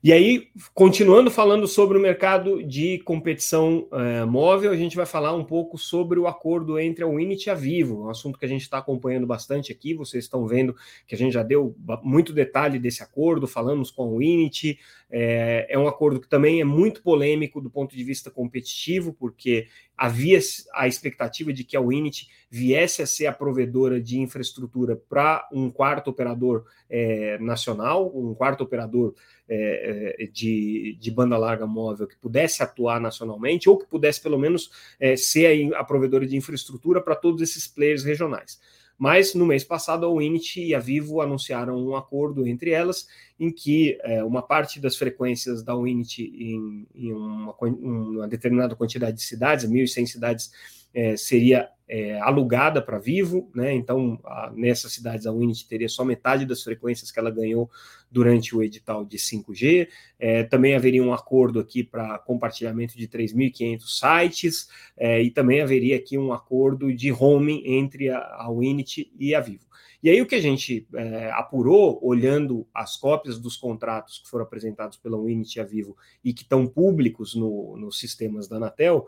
E 0.00 0.12
aí, 0.12 0.48
continuando 0.74 1.28
falando 1.28 1.66
sobre 1.66 1.98
o 1.98 2.00
mercado 2.00 2.62
de 2.62 2.98
competição 3.00 3.88
é, 3.90 4.24
móvel, 4.24 4.70
a 4.70 4.76
gente 4.76 4.94
vai 4.94 5.04
falar 5.04 5.34
um 5.34 5.42
pouco 5.42 5.76
sobre 5.76 6.20
o 6.20 6.28
acordo 6.28 6.78
entre 6.78 7.02
a 7.02 7.08
Winit 7.08 7.46
e 7.46 7.50
a 7.50 7.54
Vivo, 7.54 8.04
um 8.04 8.08
assunto 8.08 8.38
que 8.38 8.44
a 8.44 8.48
gente 8.48 8.62
está 8.62 8.78
acompanhando 8.78 9.26
bastante 9.26 9.72
aqui. 9.72 9.94
Vocês 9.94 10.22
estão 10.22 10.46
vendo 10.46 10.76
que 11.04 11.16
a 11.16 11.18
gente 11.18 11.32
já 11.32 11.42
deu 11.42 11.74
muito 12.00 12.32
detalhe 12.32 12.78
desse 12.78 13.02
acordo, 13.02 13.48
falamos 13.48 13.90
com 13.90 14.04
a 14.04 14.18
Winit. 14.18 14.78
É, 15.10 15.66
é 15.68 15.76
um 15.76 15.88
acordo 15.88 16.20
que 16.20 16.28
também 16.28 16.60
é 16.60 16.64
muito 16.64 17.02
polêmico 17.02 17.60
do 17.60 17.68
ponto 17.68 17.96
de 17.96 18.04
vista 18.04 18.30
competitivo, 18.30 19.12
porque 19.12 19.66
havia 19.98 20.38
a 20.74 20.86
expectativa 20.86 21.52
de 21.52 21.64
que 21.64 21.76
a 21.76 21.80
Winit 21.80 22.28
viesse 22.48 23.02
a 23.02 23.06
ser 23.06 23.26
a 23.26 23.32
provedora 23.32 24.00
de 24.00 24.20
infraestrutura 24.20 24.94
para 24.96 25.46
um 25.52 25.68
quarto 25.70 26.08
operador 26.08 26.64
é, 26.88 27.36
nacional, 27.38 28.10
um 28.16 28.32
quarto 28.32 28.62
operador 28.62 29.14
é, 29.48 30.14
é, 30.22 30.26
de, 30.26 30.96
de, 31.00 31.10
banda 31.10 31.36
larga 31.36 31.66
móvel 31.66 32.06
que 32.06 32.16
pudesse 32.16 32.62
atuar 32.62 33.00
nacionalmente 33.00 33.68
ou 33.68 33.76
que 33.76 33.86
pudesse 33.86 34.22
pelo 34.22 34.38
menos 34.38 34.70
é, 35.00 35.16
ser 35.16 35.74
a, 35.74 35.80
a, 35.80 35.84
provedora 35.84 36.26
de 36.26 36.36
infraestrutura 36.36 37.00
para 37.00 37.16
todos 37.16 37.42
esses 37.42 37.66
players 37.66 38.04
regionais. 38.04 38.60
Mas 38.98 39.32
no 39.32 39.46
mês 39.46 39.62
passado 39.62 40.04
a 40.04 40.12
Winit 40.12 40.60
e 40.60 40.74
a 40.74 40.80
Vivo 40.80 41.20
anunciaram 41.20 41.78
um 41.78 41.94
acordo 41.94 42.46
entre 42.46 42.70
elas 42.70 43.06
em 43.38 43.52
que 43.52 43.96
é, 44.02 44.24
uma 44.24 44.42
parte 44.42 44.80
das 44.80 44.96
frequências 44.96 45.62
da 45.62 45.76
Winit 45.76 46.22
em, 46.24 46.86
em 46.94 47.12
uma, 47.12 47.54
uma, 47.60 48.26
determinada 48.26 48.74
quantidade 48.74 49.18
de 49.18 49.22
cidades, 49.22 49.64
1.100 49.64 50.06
cidades, 50.06 50.50
é, 50.94 51.16
seria 51.16 51.68
é, 51.88 52.20
alugada 52.20 52.82
para 52.82 52.98
Vivo, 52.98 53.50
né? 53.54 53.72
Então, 53.72 54.20
a, 54.24 54.52
nessas 54.54 54.92
cidades 54.92 55.26
a 55.26 55.32
Unity 55.32 55.66
teria 55.66 55.88
só 55.88 56.04
metade 56.04 56.44
das 56.44 56.62
frequências 56.62 57.10
que 57.10 57.18
ela 57.18 57.30
ganhou 57.30 57.70
durante 58.10 58.54
o 58.54 58.62
edital 58.62 59.04
de 59.04 59.16
5G. 59.16 59.88
É, 60.18 60.44
também 60.44 60.74
haveria 60.74 61.02
um 61.02 61.12
acordo 61.12 61.58
aqui 61.58 61.82
para 61.82 62.18
compartilhamento 62.18 62.96
de 62.96 63.08
3.500 63.08 63.80
sites 63.86 64.68
é, 64.96 65.22
e 65.22 65.30
também 65.30 65.62
haveria 65.62 65.96
aqui 65.96 66.18
um 66.18 66.32
acordo 66.32 66.92
de 66.92 67.10
roaming 67.10 67.62
entre 67.64 68.10
a, 68.10 68.18
a 68.18 68.50
Unity 68.50 69.10
e 69.18 69.34
a 69.34 69.40
Vivo. 69.40 69.66
E 70.00 70.08
aí 70.08 70.22
o 70.22 70.26
que 70.26 70.36
a 70.36 70.40
gente 70.40 70.86
é, 70.94 71.30
apurou, 71.32 71.98
olhando 72.02 72.66
as 72.72 72.96
cópias 72.96 73.38
dos 73.38 73.56
contratos 73.56 74.20
que 74.20 74.28
foram 74.28 74.44
apresentados 74.44 74.96
pela 74.96 75.16
Unity 75.16 75.58
e 75.58 75.60
a 75.60 75.64
Vivo 75.64 75.96
e 76.22 76.32
que 76.32 76.42
estão 76.42 76.66
públicos 76.66 77.34
no, 77.34 77.76
nos 77.76 77.98
sistemas 77.98 78.46
da 78.46 78.56
Anatel, 78.56 79.06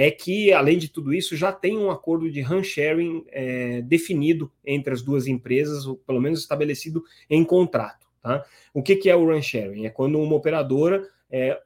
é 0.00 0.12
que, 0.12 0.52
além 0.52 0.78
de 0.78 0.88
tudo 0.88 1.12
isso, 1.12 1.36
já 1.36 1.50
tem 1.50 1.76
um 1.76 1.90
acordo 1.90 2.30
de 2.30 2.40
run 2.40 2.62
sharing 2.62 3.24
é, 3.32 3.82
definido 3.82 4.48
entre 4.64 4.94
as 4.94 5.02
duas 5.02 5.26
empresas, 5.26 5.86
ou 5.86 5.96
pelo 5.96 6.20
menos 6.20 6.38
estabelecido 6.38 7.02
em 7.28 7.44
contrato. 7.44 8.06
Tá? 8.22 8.44
O 8.72 8.80
que, 8.80 8.94
que 8.94 9.10
é 9.10 9.16
o 9.16 9.26
run 9.26 9.42
sharing? 9.42 9.86
É 9.86 9.90
quando 9.90 10.20
uma 10.20 10.36
operadora 10.36 11.04
é, 11.28 11.60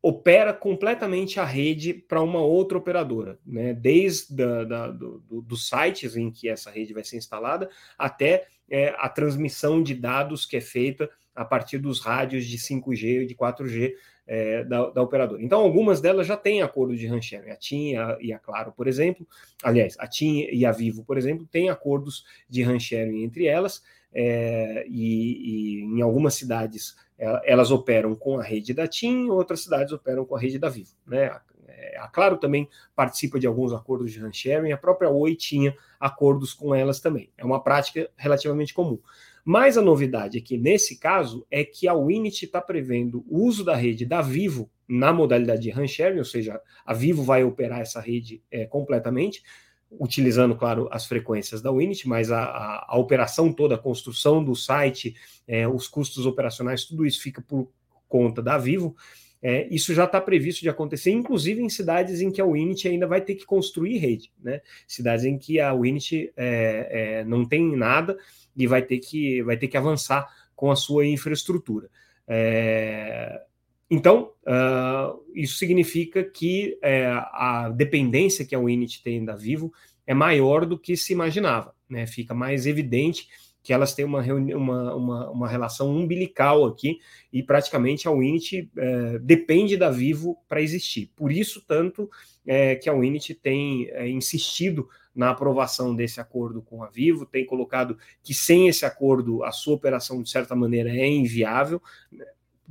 opera 0.00 0.54
completamente 0.54 1.38
a 1.38 1.44
rede 1.44 1.92
para 1.92 2.22
uma 2.22 2.40
outra 2.40 2.78
operadora, 2.78 3.38
né? 3.44 3.74
desde 3.74 4.34
da, 4.34 4.64
da, 4.64 4.88
do, 4.88 5.18
do, 5.18 5.42
dos 5.42 5.68
sites 5.68 6.16
em 6.16 6.30
que 6.30 6.48
essa 6.48 6.70
rede 6.70 6.94
vai 6.94 7.04
ser 7.04 7.18
instalada 7.18 7.68
até 7.98 8.46
é, 8.70 8.94
a 8.96 9.06
transmissão 9.06 9.82
de 9.82 9.94
dados 9.94 10.46
que 10.46 10.56
é 10.56 10.62
feita 10.62 11.10
a 11.34 11.44
partir 11.44 11.76
dos 11.76 12.00
rádios 12.00 12.46
de 12.46 12.56
5G 12.56 13.24
e 13.24 13.26
de 13.26 13.34
4G 13.34 13.92
é, 14.28 14.62
da, 14.62 14.90
da, 14.90 15.02
operadora. 15.02 15.42
Então, 15.42 15.60
algumas 15.60 16.02
delas 16.02 16.26
já 16.26 16.36
têm 16.36 16.60
acordo 16.60 16.94
de 16.94 17.06
RAN 17.06 17.20
sharing. 17.20 17.50
A 17.50 17.56
TIM 17.56 17.94
e 18.20 18.32
a, 18.32 18.38
Claro, 18.38 18.72
por 18.72 18.86
exemplo, 18.86 19.26
aliás, 19.62 19.96
a 19.98 20.06
TIM 20.06 20.46
e 20.52 20.66
a 20.66 20.70
Vivo, 20.70 21.02
por 21.02 21.16
exemplo, 21.16 21.48
têm 21.50 21.70
acordos 21.70 22.24
de 22.48 22.62
RAN 22.62 22.78
entre 22.78 23.46
elas, 23.46 23.82
é, 24.12 24.84
e, 24.86 25.80
e, 25.80 25.84
em 25.84 26.02
algumas 26.02 26.34
cidades 26.34 26.96
é, 27.18 27.52
elas 27.52 27.70
operam 27.70 28.14
com 28.14 28.38
a 28.38 28.42
rede 28.42 28.74
da 28.74 28.86
TIM, 28.86 29.30
outras 29.30 29.62
cidades 29.62 29.92
operam 29.92 30.24
com 30.24 30.36
a 30.36 30.40
rede 30.40 30.58
da 30.58 30.68
Vivo. 30.68 30.92
Né? 31.06 31.26
A, 31.26 31.40
é, 31.66 32.08
Claro 32.12 32.36
também 32.36 32.68
participa 32.94 33.38
de 33.38 33.46
alguns 33.46 33.72
acordos 33.72 34.12
de 34.12 34.18
RAN 34.18 34.30
a 34.74 34.76
própria 34.76 35.08
Oi 35.08 35.34
tinha 35.34 35.74
acordos 35.98 36.52
com 36.52 36.74
elas 36.74 37.00
também. 37.00 37.30
É 37.36 37.44
uma 37.44 37.62
prática 37.62 38.10
relativamente 38.16 38.74
comum. 38.74 38.98
Mas 39.44 39.78
a 39.78 39.82
novidade 39.82 40.38
aqui 40.38 40.58
nesse 40.58 40.98
caso 40.98 41.46
é 41.50 41.64
que 41.64 41.88
a 41.88 41.94
Winit 41.94 42.44
está 42.44 42.60
prevendo 42.60 43.24
o 43.28 43.44
uso 43.44 43.64
da 43.64 43.74
rede 43.74 44.04
da 44.04 44.20
Vivo 44.20 44.70
na 44.88 45.12
modalidade 45.12 45.62
de 45.62 45.70
RAN 45.70 45.86
sharing, 45.86 46.18
ou 46.18 46.24
seja, 46.24 46.60
a 46.84 46.94
Vivo 46.94 47.22
vai 47.22 47.44
operar 47.44 47.80
essa 47.80 48.00
rede 48.00 48.42
é, 48.50 48.64
completamente, 48.64 49.42
utilizando, 49.90 50.54
claro, 50.54 50.88
as 50.90 51.06
frequências 51.06 51.62
da 51.62 51.72
Winit, 51.72 52.08
mas 52.08 52.30
a, 52.30 52.42
a, 52.42 52.86
a 52.88 52.98
operação 52.98 53.52
toda, 53.52 53.74
a 53.74 53.78
construção 53.78 54.42
do 54.42 54.54
site, 54.54 55.14
é, 55.46 55.66
os 55.66 55.88
custos 55.88 56.26
operacionais, 56.26 56.84
tudo 56.84 57.06
isso 57.06 57.22
fica 57.22 57.40
por 57.40 57.70
conta 58.08 58.42
da 58.42 58.58
Vivo. 58.58 58.96
É, 59.40 59.68
isso 59.70 59.94
já 59.94 60.04
está 60.04 60.20
previsto 60.20 60.62
de 60.62 60.68
acontecer, 60.68 61.12
inclusive 61.12 61.62
em 61.62 61.68
cidades 61.68 62.20
em 62.20 62.30
que 62.30 62.40
a 62.40 62.46
Winit 62.46 62.88
ainda 62.88 63.06
vai 63.06 63.20
ter 63.20 63.36
que 63.36 63.46
construir 63.46 63.98
rede, 63.98 64.32
né? 64.42 64.60
Cidades 64.86 65.24
em 65.24 65.38
que 65.38 65.60
a 65.60 65.72
Winit 65.72 66.32
é, 66.36 66.88
é, 66.90 67.24
não 67.24 67.44
tem 67.44 67.76
nada 67.76 68.18
e 68.56 68.66
vai 68.66 68.82
ter 68.82 68.98
que, 68.98 69.42
vai 69.42 69.56
ter 69.56 69.68
que 69.68 69.76
avançar 69.76 70.26
com 70.56 70.70
a 70.70 70.76
sua 70.76 71.06
infraestrutura. 71.06 71.88
É, 72.26 73.42
então, 73.90 74.32
uh, 74.42 75.22
isso 75.34 75.56
significa 75.56 76.22
que 76.22 76.78
é, 76.82 77.06
a 77.06 77.72
dependência 77.74 78.44
que 78.44 78.54
a 78.54 78.58
Winit 78.60 79.02
tem 79.02 79.24
da 79.24 79.34
Vivo 79.34 79.72
é 80.06 80.12
maior 80.12 80.66
do 80.66 80.78
que 80.78 80.96
se 80.96 81.12
imaginava. 81.12 81.74
Né? 81.88 82.06
Fica 82.06 82.34
mais 82.34 82.66
evidente 82.66 83.28
que 83.68 83.72
elas 83.74 83.92
têm 83.92 84.06
uma, 84.06 84.22
uma, 84.22 84.94
uma, 84.94 85.30
uma 85.30 85.46
relação 85.46 85.94
umbilical 85.94 86.64
aqui 86.64 87.00
e 87.30 87.42
praticamente 87.42 88.08
a 88.08 88.10
Winit 88.10 88.66
é, 88.74 89.18
depende 89.18 89.76
da 89.76 89.90
Vivo 89.90 90.38
para 90.48 90.62
existir. 90.62 91.12
Por 91.14 91.30
isso, 91.30 91.62
tanto 91.68 92.10
é, 92.46 92.76
que 92.76 92.88
a 92.88 92.94
Winit 92.94 93.34
tem 93.34 93.86
é, 93.90 94.08
insistido 94.08 94.88
na 95.14 95.28
aprovação 95.28 95.94
desse 95.94 96.18
acordo 96.18 96.62
com 96.62 96.82
a 96.82 96.88
Vivo, 96.88 97.26
tem 97.26 97.44
colocado 97.44 97.98
que 98.22 98.32
sem 98.32 98.68
esse 98.68 98.86
acordo 98.86 99.44
a 99.44 99.52
sua 99.52 99.74
operação, 99.74 100.22
de 100.22 100.30
certa 100.30 100.56
maneira, 100.56 100.88
é 100.88 101.06
inviável. 101.06 101.78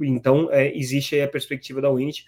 Então, 0.02 0.52
é, 0.52 0.76
existe 0.76 1.14
aí 1.14 1.22
a 1.22 1.28
perspectiva 1.28 1.80
da 1.80 1.92
Winit 1.92 2.26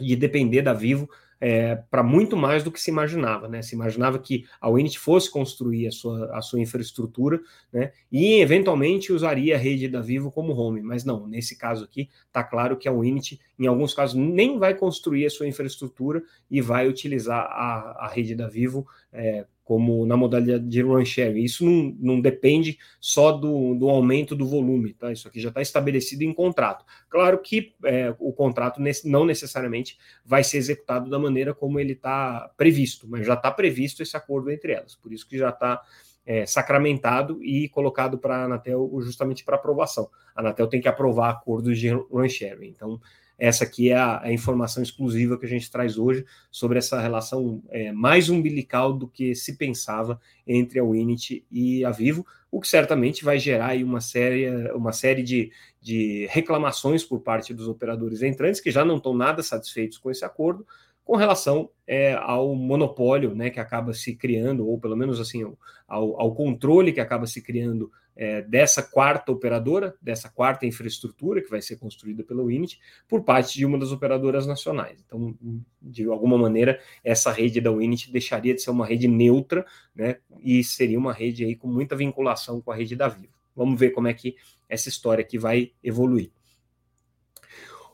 de 0.00 0.16
depender 0.16 0.62
da 0.62 0.72
Vivo 0.72 1.08
é, 1.40 1.76
para 1.90 2.02
muito 2.02 2.36
mais 2.36 2.62
do 2.64 2.72
que 2.72 2.80
se 2.80 2.90
imaginava. 2.90 3.48
Né? 3.48 3.62
Se 3.62 3.74
imaginava 3.74 4.18
que 4.18 4.44
a 4.60 4.70
Winit 4.70 4.98
fosse 4.98 5.30
construir 5.30 5.86
a 5.86 5.92
sua, 5.92 6.36
a 6.36 6.42
sua 6.42 6.60
infraestrutura 6.60 7.40
né? 7.72 7.92
e, 8.10 8.40
eventualmente, 8.40 9.12
usaria 9.12 9.54
a 9.54 9.58
rede 9.58 9.88
da 9.88 10.00
Vivo 10.00 10.30
como 10.30 10.52
home. 10.52 10.82
Mas 10.82 11.04
não, 11.04 11.26
nesse 11.26 11.56
caso 11.56 11.84
aqui, 11.84 12.08
está 12.26 12.42
claro 12.42 12.76
que 12.76 12.88
a 12.88 12.92
Winit, 12.92 13.40
em 13.58 13.66
alguns 13.66 13.94
casos, 13.94 14.16
nem 14.16 14.58
vai 14.58 14.74
construir 14.74 15.26
a 15.26 15.30
sua 15.30 15.46
infraestrutura 15.46 16.22
e 16.50 16.60
vai 16.60 16.88
utilizar 16.88 17.44
a, 17.44 18.06
a 18.06 18.08
rede 18.08 18.34
da 18.34 18.48
Vivo 18.48 18.86
é, 19.12 19.46
como 19.68 20.06
na 20.06 20.16
modalidade 20.16 20.66
de 20.66 20.80
run 20.80 21.04
sharing. 21.04 21.44
Isso 21.44 21.62
não, 21.62 21.94
não 22.00 22.20
depende 22.22 22.78
só 22.98 23.32
do, 23.32 23.74
do 23.74 23.90
aumento 23.90 24.34
do 24.34 24.46
volume, 24.46 24.94
tá? 24.94 25.12
Isso 25.12 25.28
aqui 25.28 25.38
já 25.38 25.50
está 25.50 25.60
estabelecido 25.60 26.24
em 26.24 26.32
contrato. 26.32 26.86
Claro 27.10 27.38
que 27.38 27.74
é, 27.84 28.14
o 28.18 28.32
contrato 28.32 28.80
não 29.04 29.26
necessariamente 29.26 29.98
vai 30.24 30.42
ser 30.42 30.56
executado 30.56 31.10
da 31.10 31.18
maneira 31.18 31.52
como 31.52 31.78
ele 31.78 31.92
está 31.92 32.50
previsto, 32.56 33.06
mas 33.06 33.26
já 33.26 33.34
está 33.34 33.50
previsto 33.50 34.02
esse 34.02 34.16
acordo 34.16 34.50
entre 34.50 34.72
elas. 34.72 34.94
Por 34.94 35.12
isso 35.12 35.28
que 35.28 35.36
já 35.36 35.50
está 35.50 35.82
é, 36.24 36.46
sacramentado 36.46 37.44
e 37.44 37.68
colocado 37.68 38.16
para 38.16 38.36
a 38.36 38.44
Anatel 38.44 38.90
justamente 39.02 39.44
para 39.44 39.56
aprovação. 39.56 40.08
A 40.34 40.40
Anatel 40.40 40.66
tem 40.66 40.80
que 40.80 40.88
aprovar 40.88 41.28
acordos 41.28 41.78
de 41.78 41.90
run 41.90 42.26
sharing. 42.26 42.70
Então, 42.70 42.98
essa 43.38 43.62
aqui 43.62 43.90
é 43.90 43.96
a, 43.96 44.22
a, 44.22 44.32
informação 44.32 44.82
exclusiva 44.82 45.38
que 45.38 45.46
a 45.46 45.48
gente 45.48 45.70
traz 45.70 45.96
hoje 45.96 46.26
sobre 46.50 46.78
essa 46.78 47.00
relação 47.00 47.62
é, 47.70 47.92
mais 47.92 48.28
umbilical 48.28 48.92
do 48.92 49.06
que 49.06 49.34
se 49.34 49.56
pensava 49.56 50.20
entre 50.44 50.80
a 50.80 50.84
Winit 50.84 51.46
e 51.50 51.84
a 51.84 51.90
Vivo, 51.90 52.26
o 52.50 52.60
que 52.60 52.66
certamente 52.66 53.24
vai 53.24 53.38
gerar 53.38 53.76
uma 53.76 54.00
série, 54.00 54.50
uma 54.72 54.92
série 54.92 55.22
de, 55.22 55.52
de 55.80 56.26
reclamações 56.30 57.04
por 57.04 57.20
parte 57.20 57.54
dos 57.54 57.68
operadores 57.68 58.22
entrantes 58.22 58.60
que 58.60 58.70
já 58.70 58.84
não 58.84 58.96
estão 58.96 59.14
nada 59.14 59.42
satisfeitos 59.42 59.98
com 59.98 60.10
esse 60.10 60.24
acordo, 60.24 60.66
com 61.04 61.16
relação 61.16 61.70
é, 61.86 62.14
ao 62.14 62.54
monopólio 62.54 63.34
né, 63.34 63.50
que 63.50 63.60
acaba 63.60 63.94
se 63.94 64.14
criando, 64.14 64.68
ou 64.68 64.78
pelo 64.78 64.96
menos 64.96 65.20
assim, 65.20 65.42
ao, 65.86 66.20
ao 66.20 66.34
controle 66.34 66.92
que 66.92 67.00
acaba 67.00 67.26
se 67.26 67.40
criando 67.40 67.90
é, 68.18 68.42
dessa 68.42 68.82
quarta 68.82 69.30
operadora, 69.30 69.94
dessa 70.02 70.28
quarta 70.28 70.66
infraestrutura 70.66 71.40
que 71.40 71.48
vai 71.48 71.62
ser 71.62 71.76
construída 71.76 72.24
pela 72.24 72.44
Winit, 72.44 72.80
por 73.06 73.22
parte 73.22 73.56
de 73.56 73.64
uma 73.64 73.78
das 73.78 73.92
operadoras 73.92 74.44
nacionais. 74.44 74.98
Então, 75.06 75.36
de 75.80 76.04
alguma 76.06 76.36
maneira, 76.36 76.80
essa 77.04 77.30
rede 77.30 77.60
da 77.60 77.70
Winit 77.70 78.10
deixaria 78.10 78.52
de 78.52 78.60
ser 78.60 78.70
uma 78.70 78.84
rede 78.84 79.06
neutra, 79.06 79.64
né, 79.94 80.16
e 80.42 80.64
seria 80.64 80.98
uma 80.98 81.12
rede 81.12 81.44
aí 81.44 81.54
com 81.54 81.68
muita 81.68 81.94
vinculação 81.94 82.60
com 82.60 82.72
a 82.72 82.74
rede 82.74 82.96
da 82.96 83.06
Vivo. 83.06 83.32
Vamos 83.54 83.78
ver 83.78 83.90
como 83.90 84.08
é 84.08 84.14
que 84.14 84.34
essa 84.68 84.88
história 84.88 85.22
aqui 85.22 85.38
vai 85.38 85.70
evoluir. 85.82 86.32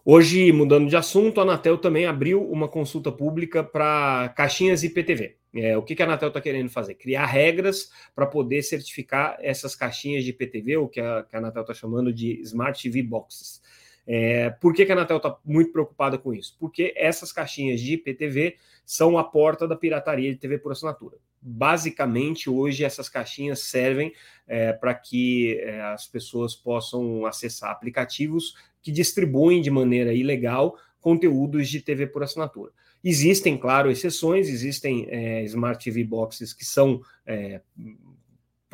Hoje, 0.03 0.51
mudando 0.53 0.89
de 0.89 0.97
assunto, 0.97 1.39
a 1.39 1.43
Anatel 1.45 1.77
também 1.77 2.07
abriu 2.07 2.43
uma 2.51 2.69
consulta 2.69 3.13
pública 3.13 3.63
para 3.63 4.33
caixinhas 4.37 4.83
IPTV. 4.83 5.37
É, 5.55 5.77
o 5.77 5.83
que, 5.83 5.95
que 5.95 6.03
a 6.03 6.07
Anatel 6.07 6.29
está 6.29 6.41
querendo 6.41 6.69
fazer? 6.69 6.95
Criar 6.95 7.27
regras 7.27 7.91
para 8.15 8.27
poder 8.27 8.63
certificar 8.63 9.37
essas 9.41 9.77
caixinhas 9.77 10.25
de 10.25 10.31
IPTV, 10.31 10.79
o 10.79 10.89
que 10.89 11.01
a, 11.01 11.23
que 11.23 11.37
a 11.37 11.39
Anatel 11.39 11.63
está 11.63 11.75
chamando 11.75 12.13
de 12.13 12.41
Smart 12.43 12.83
TV 12.83 13.03
Boxes. 13.03 13.63
É, 14.07 14.51
por 14.51 14.75
que, 14.75 14.85
que 14.85 14.93
a 14.93 14.95
Anatel 14.95 15.17
está 15.19 15.39
muito 15.45 15.73
preocupada 15.73 16.19
com 16.19 16.35
isso? 16.35 16.57
Porque 16.59 16.93
essas 16.97 17.33
caixinhas 17.33 17.81
de 17.81 17.95
IPTV 17.95 18.57
são 18.85 19.17
a 19.17 19.25
porta 19.25 19.67
da 19.67 19.77
pirataria 19.77 20.31
de 20.31 20.39
TV 20.39 20.59
por 20.59 20.73
assinatura. 20.73 21.17
Basicamente, 21.41 22.51
hoje, 22.51 22.85
essas 22.85 23.09
caixinhas 23.09 23.61
servem 23.61 24.13
é, 24.47 24.73
para 24.73 24.95
que 24.95 25.59
é, 25.61 25.81
as 25.83 26.07
pessoas 26.07 26.55
possam 26.55 27.25
acessar 27.27 27.71
aplicativos 27.71 28.55
que 28.83 28.91
distribuem 28.91 29.63
de 29.63 29.71
maneira 29.71 30.13
ilegal 30.13 30.77
conteúdos 31.01 31.69
de 31.69 31.81
TV 31.81 32.07
por 32.07 32.23
assinatura. 32.23 32.73
Existem, 33.05 33.59
claro, 33.59 33.91
exceções, 33.91 34.49
existem 34.49 35.07
é, 35.11 35.45
Smart 35.45 35.85
TV 35.85 36.03
Boxes 36.03 36.55
que 36.55 36.65
são 36.65 37.03
é, 37.27 37.61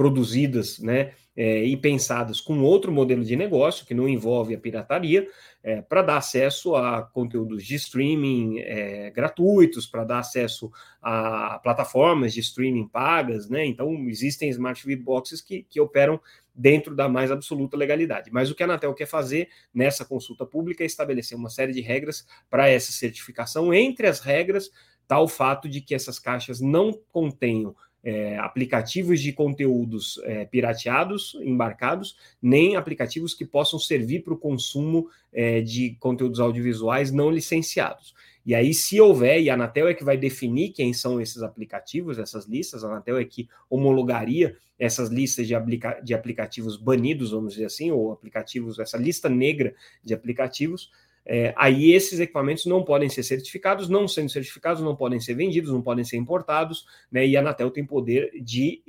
produzidas 0.01 0.79
né, 0.79 1.13
é, 1.37 1.63
e 1.63 1.77
pensadas 1.77 2.41
com 2.41 2.63
outro 2.63 2.91
modelo 2.91 3.23
de 3.23 3.37
negócio, 3.37 3.85
que 3.85 3.93
não 3.93 4.09
envolve 4.09 4.55
a 4.55 4.59
pirataria, 4.59 5.29
é, 5.63 5.83
para 5.83 6.01
dar 6.01 6.17
acesso 6.17 6.75
a 6.75 7.03
conteúdos 7.03 7.67
de 7.67 7.75
streaming 7.75 8.61
é, 8.61 9.11
gratuitos, 9.11 9.87
para 9.87 10.05
dar 10.05 10.21
acesso 10.21 10.73
a 11.03 11.59
plataformas 11.63 12.33
de 12.33 12.41
streaming 12.41 12.89
pagas, 12.89 13.51
né? 13.51 13.67
Então, 13.67 13.93
existem 14.09 14.49
Smart 14.49 14.83
TV 14.83 14.97
Boxes 14.97 15.43
que, 15.43 15.67
que 15.69 15.79
operam 15.79 16.19
dentro 16.55 16.97
da 16.97 17.07
mais 17.07 17.31
absoluta 17.31 17.77
legalidade. 17.77 18.31
Mas 18.33 18.51
o 18.51 18.55
que 18.55 18.63
a 18.63 18.67
Anatel 18.67 18.95
quer 18.95 19.05
fazer 19.05 19.51
nessa 19.75 20.03
consulta 20.03 20.47
pública 20.47 20.83
é 20.83 20.87
estabelecer 20.87 21.37
uma 21.37 21.51
série 21.51 21.75
de 21.75 21.83
regras 21.83 22.27
para 22.49 22.71
essa 22.71 22.91
certificação. 22.91 23.75
Entre 23.75 24.07
as 24.07 24.21
regras 24.21 24.71
está 25.03 25.21
o 25.21 25.29
fato 25.29 25.69
de 25.69 25.83
que 25.83 25.95
essas 25.95 26.19
caixas 26.19 26.59
não 26.59 26.99
contenham 27.13 27.77
é, 28.03 28.39
aplicativos 28.39 29.21
de 29.21 29.33
conteúdos 29.33 30.21
é, 30.25 30.45
pirateados, 30.45 31.37
embarcados, 31.43 32.17
nem 32.41 32.77
aplicativos 32.77 33.35
que 33.35 33.45
possam 33.45 33.79
servir 33.79 34.23
para 34.23 34.35
o 34.35 34.39
consumo 34.39 35.09
é, 35.33 35.61
de 35.61 35.97
conteúdos 36.01 36.41
audiovisuais 36.41 37.13
não 37.13 37.31
licenciados. 37.31 38.15
E 38.45 38.55
aí, 38.55 38.73
se 38.73 39.01
houver, 39.01 39.41
e 39.41 39.51
a 39.51 39.55
Anatel 39.55 39.89
é 39.89 39.95
que 39.95 40.03
vai 40.03 40.17
definir 40.17 40.71
quem 40.71 40.95
são 40.95 41.21
esses 41.21 41.43
aplicativos, 41.43 42.19
essas 42.19 42.47
listas, 42.47 42.83
a 42.83 42.89
Anatel 42.89 43.19
é 43.19 43.25
que 43.25 43.49
homologaria 43.69 44.57
essas 44.79 45.11
listas 45.11 45.47
de, 45.47 45.55
aplica 45.55 46.01
de 46.03 46.15
aplicativos 46.15 46.77
banidos, 46.79 47.33
vamos 47.33 47.53
dizer 47.53 47.67
assim, 47.67 47.91
ou 47.91 48.13
aplicativos, 48.13 48.79
essa 48.79 48.97
lista 48.97 49.29
negra 49.29 49.75
de 50.03 50.15
aplicativos, 50.15 50.91
é, 51.25 51.53
aí 51.57 51.93
esses 51.93 52.19
equipamentos 52.19 52.67
não 52.67 52.83
podem 52.83 53.09
ser 53.09 53.23
certificados, 53.23 53.89
não 53.89 54.09
sendo 54.09 54.31
certificados, 54.31 54.83
não 54.83 54.97
podem 54.97 55.21
ser 55.21 55.35
vendidos, 55.35 55.71
não 55.71 55.83
podem 55.83 56.05
ser 56.05 56.17
importados, 56.17 56.87
né? 57.11 57.27
E 57.27 57.37
a 57.37 57.41
Anatel 57.41 57.71
tem 57.71 57.85
poder 57.85 58.33
de 58.43 58.83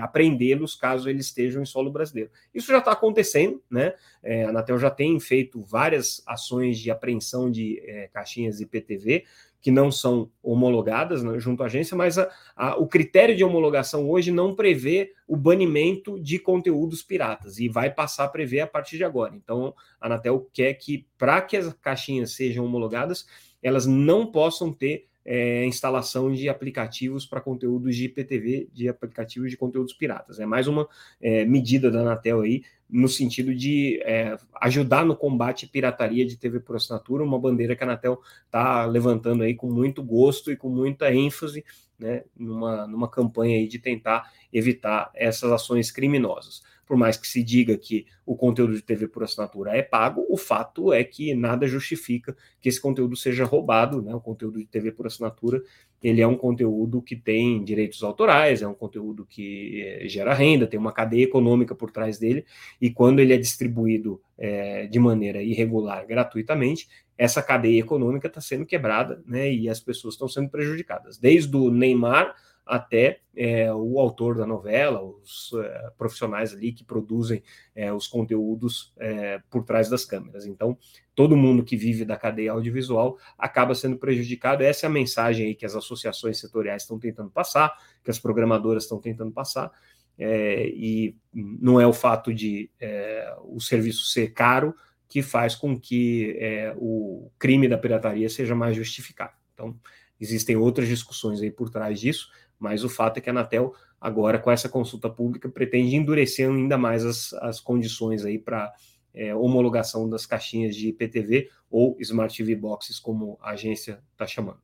apreendê-los 0.00 0.74
caso 0.74 1.08
eles 1.08 1.26
estejam 1.26 1.62
em 1.62 1.66
solo 1.66 1.90
brasileiro. 1.90 2.30
Isso 2.54 2.68
já 2.68 2.78
está 2.78 2.92
acontecendo, 2.92 3.62
né? 3.70 3.94
É, 4.22 4.44
a 4.44 4.50
Anatel 4.50 4.78
já 4.78 4.90
tem 4.90 5.18
feito 5.18 5.60
várias 5.60 6.22
ações 6.26 6.78
de 6.78 6.90
apreensão 6.90 7.50
de 7.50 7.80
é, 7.80 8.08
caixinhas 8.08 8.60
IPTV, 8.60 9.24
que 9.64 9.70
não 9.70 9.90
são 9.90 10.30
homologadas 10.42 11.22
né, 11.22 11.38
junto 11.38 11.62
à 11.62 11.66
agência, 11.66 11.96
mas 11.96 12.18
a, 12.18 12.30
a, 12.54 12.76
o 12.76 12.86
critério 12.86 13.34
de 13.34 13.42
homologação 13.42 14.10
hoje 14.10 14.30
não 14.30 14.54
prevê 14.54 15.14
o 15.26 15.38
banimento 15.38 16.20
de 16.20 16.38
conteúdos 16.38 17.02
piratas 17.02 17.58
e 17.58 17.66
vai 17.66 17.90
passar 17.90 18.24
a 18.24 18.28
prever 18.28 18.60
a 18.60 18.66
partir 18.66 18.98
de 18.98 19.04
agora. 19.04 19.34
Então, 19.34 19.74
a 19.98 20.04
Anatel 20.04 20.46
quer 20.52 20.74
que, 20.74 21.06
para 21.16 21.40
que 21.40 21.56
as 21.56 21.72
caixinhas 21.80 22.32
sejam 22.32 22.62
homologadas, 22.62 23.26
elas 23.62 23.86
não 23.86 24.30
possam 24.30 24.70
ter 24.70 25.06
é, 25.24 25.64
instalação 25.64 26.32
de 26.32 26.48
aplicativos 26.48 27.24
para 27.24 27.40
conteúdos 27.40 27.96
de 27.96 28.04
IPTV, 28.04 28.68
de 28.72 28.88
aplicativos 28.88 29.50
de 29.50 29.56
conteúdos 29.56 29.94
piratas. 29.94 30.38
É 30.38 30.46
mais 30.46 30.66
uma 30.66 30.88
é, 31.20 31.44
medida 31.44 31.90
da 31.90 32.00
Anatel 32.00 32.42
aí, 32.42 32.62
no 32.90 33.08
sentido 33.08 33.54
de 33.54 34.00
é, 34.04 34.36
ajudar 34.60 35.04
no 35.04 35.16
combate 35.16 35.64
à 35.64 35.68
pirataria 35.68 36.26
de 36.26 36.36
TV 36.36 36.60
por 36.60 36.76
assinatura, 36.76 37.24
uma 37.24 37.38
bandeira 37.38 37.74
que 37.74 37.82
a 37.82 37.86
Anatel 37.86 38.20
está 38.44 38.84
levantando 38.84 39.42
aí 39.42 39.54
com 39.54 39.70
muito 39.70 40.02
gosto 40.02 40.52
e 40.52 40.56
com 40.56 40.68
muita 40.68 41.12
ênfase, 41.12 41.64
né, 41.98 42.24
numa, 42.36 42.86
numa 42.86 43.08
campanha 43.08 43.56
aí 43.56 43.66
de 43.66 43.78
tentar 43.78 44.30
evitar 44.52 45.10
essas 45.14 45.50
ações 45.50 45.90
criminosas 45.90 46.62
por 46.86 46.96
mais 46.96 47.16
que 47.16 47.26
se 47.26 47.42
diga 47.42 47.76
que 47.76 48.06
o 48.26 48.36
conteúdo 48.36 48.74
de 48.74 48.82
TV 48.82 49.08
por 49.08 49.22
assinatura 49.22 49.76
é 49.76 49.82
pago, 49.82 50.26
o 50.28 50.36
fato 50.36 50.92
é 50.92 51.02
que 51.02 51.34
nada 51.34 51.66
justifica 51.66 52.36
que 52.60 52.68
esse 52.68 52.80
conteúdo 52.80 53.16
seja 53.16 53.44
roubado, 53.44 54.02
né? 54.02 54.14
O 54.14 54.20
conteúdo 54.20 54.58
de 54.58 54.66
TV 54.66 54.92
por 54.92 55.06
assinatura, 55.06 55.62
ele 56.02 56.20
é 56.20 56.26
um 56.26 56.36
conteúdo 56.36 57.00
que 57.00 57.16
tem 57.16 57.64
direitos 57.64 58.02
autorais, 58.02 58.62
é 58.62 58.68
um 58.68 58.74
conteúdo 58.74 59.24
que 59.24 59.82
é, 59.82 60.08
gera 60.08 60.34
renda, 60.34 60.66
tem 60.66 60.78
uma 60.78 60.92
cadeia 60.92 61.24
econômica 61.24 61.74
por 61.74 61.90
trás 61.90 62.18
dele, 62.18 62.44
e 62.80 62.90
quando 62.90 63.20
ele 63.20 63.32
é 63.32 63.38
distribuído 63.38 64.20
é, 64.36 64.86
de 64.86 64.98
maneira 64.98 65.42
irregular, 65.42 66.06
gratuitamente, 66.06 66.88
essa 67.16 67.42
cadeia 67.42 67.80
econômica 67.80 68.26
está 68.26 68.40
sendo 68.40 68.66
quebrada, 68.66 69.22
né? 69.26 69.50
E 69.52 69.68
as 69.68 69.80
pessoas 69.80 70.14
estão 70.14 70.28
sendo 70.28 70.48
prejudicadas. 70.48 71.16
Desde 71.16 71.56
o 71.56 71.70
Neymar 71.70 72.34
até 72.66 73.20
é, 73.36 73.72
o 73.72 73.98
autor 73.98 74.36
da 74.36 74.46
novela, 74.46 75.02
os 75.02 75.52
é, 75.54 75.90
profissionais 75.98 76.52
ali 76.52 76.72
que 76.72 76.84
produzem 76.84 77.42
é, 77.74 77.92
os 77.92 78.06
conteúdos 78.06 78.92
é, 78.98 79.40
por 79.50 79.64
trás 79.64 79.88
das 79.88 80.04
câmeras. 80.04 80.46
Então, 80.46 80.78
todo 81.14 81.36
mundo 81.36 81.64
que 81.64 81.76
vive 81.76 82.04
da 82.04 82.16
cadeia 82.16 82.52
audiovisual 82.52 83.18
acaba 83.36 83.74
sendo 83.74 83.98
prejudicado. 83.98 84.62
Essa 84.62 84.86
é 84.86 84.88
a 84.88 84.92
mensagem 84.92 85.46
aí 85.46 85.54
que 85.54 85.66
as 85.66 85.74
associações 85.74 86.38
setoriais 86.38 86.82
estão 86.82 86.98
tentando 86.98 87.30
passar, 87.30 87.76
que 88.02 88.10
as 88.10 88.18
programadoras 88.18 88.84
estão 88.84 89.00
tentando 89.00 89.32
passar. 89.32 89.70
É, 90.16 90.68
e 90.68 91.16
não 91.34 91.80
é 91.80 91.86
o 91.86 91.92
fato 91.92 92.32
de 92.32 92.70
é, 92.80 93.34
o 93.42 93.60
serviço 93.60 94.04
ser 94.06 94.32
caro 94.32 94.74
que 95.08 95.22
faz 95.22 95.54
com 95.54 95.78
que 95.78 96.36
o 96.76 97.30
crime 97.38 97.68
da 97.68 97.78
pirataria 97.78 98.28
seja 98.28 98.54
mais 98.54 98.74
justificado. 98.74 99.32
Então, 99.52 99.78
existem 100.20 100.56
outras 100.56 100.88
discussões 100.88 101.40
aí 101.40 101.50
por 101.50 101.70
trás 101.70 102.00
disso, 102.00 102.30
mas 102.58 102.84
o 102.84 102.88
fato 102.88 103.18
é 103.18 103.20
que 103.20 103.28
a 103.28 103.32
Anatel, 103.32 103.74
agora, 104.00 104.38
com 104.38 104.50
essa 104.50 104.68
consulta 104.68 105.08
pública, 105.10 105.48
pretende 105.48 105.96
endurecer 105.96 106.48
ainda 106.48 106.78
mais 106.78 107.04
as, 107.04 107.32
as 107.34 107.60
condições 107.60 108.24
aí 108.24 108.38
para 108.38 108.72
é, 109.12 109.34
homologação 109.34 110.08
das 110.08 110.26
caixinhas 110.26 110.74
de 110.74 110.88
IPTV 110.88 111.48
ou 111.70 111.96
Smart 112.00 112.36
TV 112.36 112.56
Boxes, 112.56 112.98
como 112.98 113.38
a 113.40 113.50
agência 113.50 114.02
está 114.12 114.26
chamando. 114.26 114.60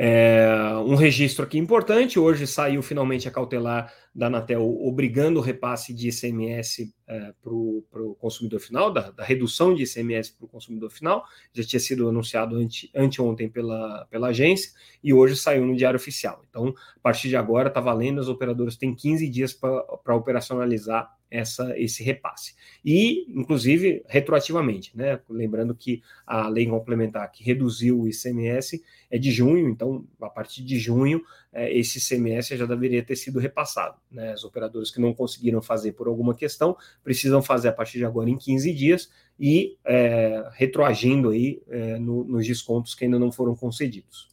É, 0.00 0.48
um 0.86 0.94
registro 0.94 1.44
aqui 1.44 1.58
importante: 1.58 2.20
hoje 2.20 2.46
saiu 2.46 2.80
finalmente 2.82 3.26
a 3.26 3.32
cautelar 3.32 3.92
da 4.14 4.28
Anatel 4.28 4.62
obrigando 4.80 5.40
o 5.40 5.42
repasse 5.42 5.92
de 5.92 6.08
ICMS 6.08 6.94
é, 7.08 7.32
para 7.42 7.52
o 7.52 8.16
consumidor 8.20 8.60
final, 8.60 8.92
da, 8.92 9.10
da, 9.10 9.24
redução 9.24 9.74
de 9.74 9.82
ICMS 9.82 10.34
para 10.34 10.44
o 10.44 10.48
consumidor 10.48 10.90
final. 10.90 11.24
Já 11.52 11.64
tinha 11.64 11.80
sido 11.80 12.08
anunciado 12.08 12.54
ante, 12.54 12.88
anteontem 12.94 13.48
pela, 13.48 14.06
pela 14.08 14.28
agência 14.28 14.70
e 15.02 15.12
hoje 15.12 15.34
saiu 15.34 15.66
no 15.66 15.74
Diário 15.74 15.98
Oficial. 15.98 16.44
Então, 16.48 16.68
a 16.68 17.00
partir 17.00 17.28
de 17.28 17.36
agora, 17.36 17.66
está 17.66 17.80
valendo, 17.80 18.20
os 18.20 18.28
operadores 18.28 18.76
têm 18.76 18.94
15 18.94 19.28
dias 19.28 19.52
para 19.52 20.14
operacionalizar 20.14 21.12
essa, 21.30 21.78
esse 21.78 22.02
repasse. 22.02 22.54
E, 22.84 23.26
inclusive, 23.28 24.02
retroativamente, 24.06 24.96
né? 24.96 25.20
Lembrando 25.28 25.74
que 25.74 26.02
a 26.26 26.48
lei 26.48 26.66
complementar 26.66 27.30
que 27.30 27.44
reduziu 27.44 28.00
o 28.00 28.08
ICMS 28.08 28.82
é 29.10 29.18
de 29.18 29.30
junho, 29.30 29.68
então, 29.68 30.04
a 30.20 30.28
partir 30.28 30.62
de 30.62 30.78
junho, 30.78 31.22
é, 31.52 31.76
esse 31.76 31.98
ICMS 31.98 32.56
já 32.56 32.66
deveria 32.66 33.02
ter 33.02 33.16
sido 33.16 33.38
repassado. 33.38 33.96
Né? 34.10 34.34
Os 34.34 34.44
operadores 34.44 34.90
que 34.90 35.00
não 35.00 35.14
conseguiram 35.14 35.62
fazer 35.62 35.92
por 35.92 36.08
alguma 36.08 36.34
questão 36.34 36.76
precisam 37.02 37.42
fazer 37.42 37.68
a 37.68 37.72
partir 37.72 37.98
de 37.98 38.04
agora 38.04 38.28
em 38.28 38.36
15 38.36 38.72
dias 38.72 39.10
e 39.38 39.76
é, 39.84 40.48
retroagindo 40.52 41.30
aí 41.30 41.62
é, 41.68 41.98
no, 41.98 42.24
nos 42.24 42.46
descontos 42.46 42.94
que 42.94 43.04
ainda 43.04 43.18
não 43.18 43.32
foram 43.32 43.54
concedidos. 43.54 44.28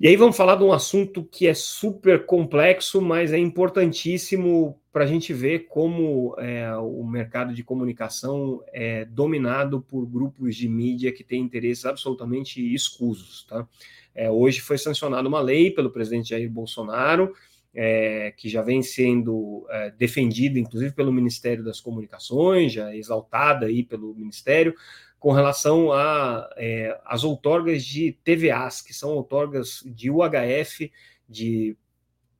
E 0.00 0.06
aí 0.06 0.14
vamos 0.14 0.36
falar 0.36 0.54
de 0.54 0.62
um 0.62 0.72
assunto 0.72 1.24
que 1.24 1.48
é 1.48 1.54
super 1.54 2.24
complexo, 2.24 3.02
mas 3.02 3.32
é 3.32 3.38
importantíssimo 3.38 4.80
para 4.98 5.04
a 5.04 5.06
gente 5.08 5.32
ver 5.32 5.68
como 5.68 6.34
é, 6.38 6.74
o 6.76 7.04
mercado 7.04 7.54
de 7.54 7.62
comunicação 7.62 8.64
é 8.72 9.04
dominado 9.04 9.80
por 9.80 10.04
grupos 10.04 10.56
de 10.56 10.68
mídia 10.68 11.12
que 11.12 11.22
têm 11.22 11.40
interesses 11.40 11.86
absolutamente 11.86 12.60
escusos. 12.74 13.46
Tá? 13.48 13.64
É, 14.12 14.28
hoje 14.28 14.60
foi 14.60 14.76
sancionada 14.76 15.28
uma 15.28 15.40
lei 15.40 15.70
pelo 15.70 15.92
presidente 15.92 16.30
Jair 16.30 16.50
Bolsonaro, 16.50 17.32
é, 17.72 18.34
que 18.36 18.48
já 18.48 18.60
vem 18.60 18.82
sendo 18.82 19.64
é, 19.70 19.92
defendida, 19.92 20.58
inclusive 20.58 20.92
pelo 20.92 21.12
Ministério 21.12 21.62
das 21.62 21.80
Comunicações, 21.80 22.72
já 22.72 22.92
exaltada 22.92 23.66
aí 23.66 23.84
pelo 23.84 24.12
Ministério, 24.16 24.74
com 25.20 25.30
relação 25.30 25.92
às 25.92 26.48
é, 26.56 27.00
outorgas 27.22 27.84
de 27.84 28.18
TVAs, 28.24 28.82
que 28.82 28.92
são 28.92 29.10
outorgas 29.10 29.80
de 29.86 30.10
UHF 30.10 30.90
de 31.28 31.76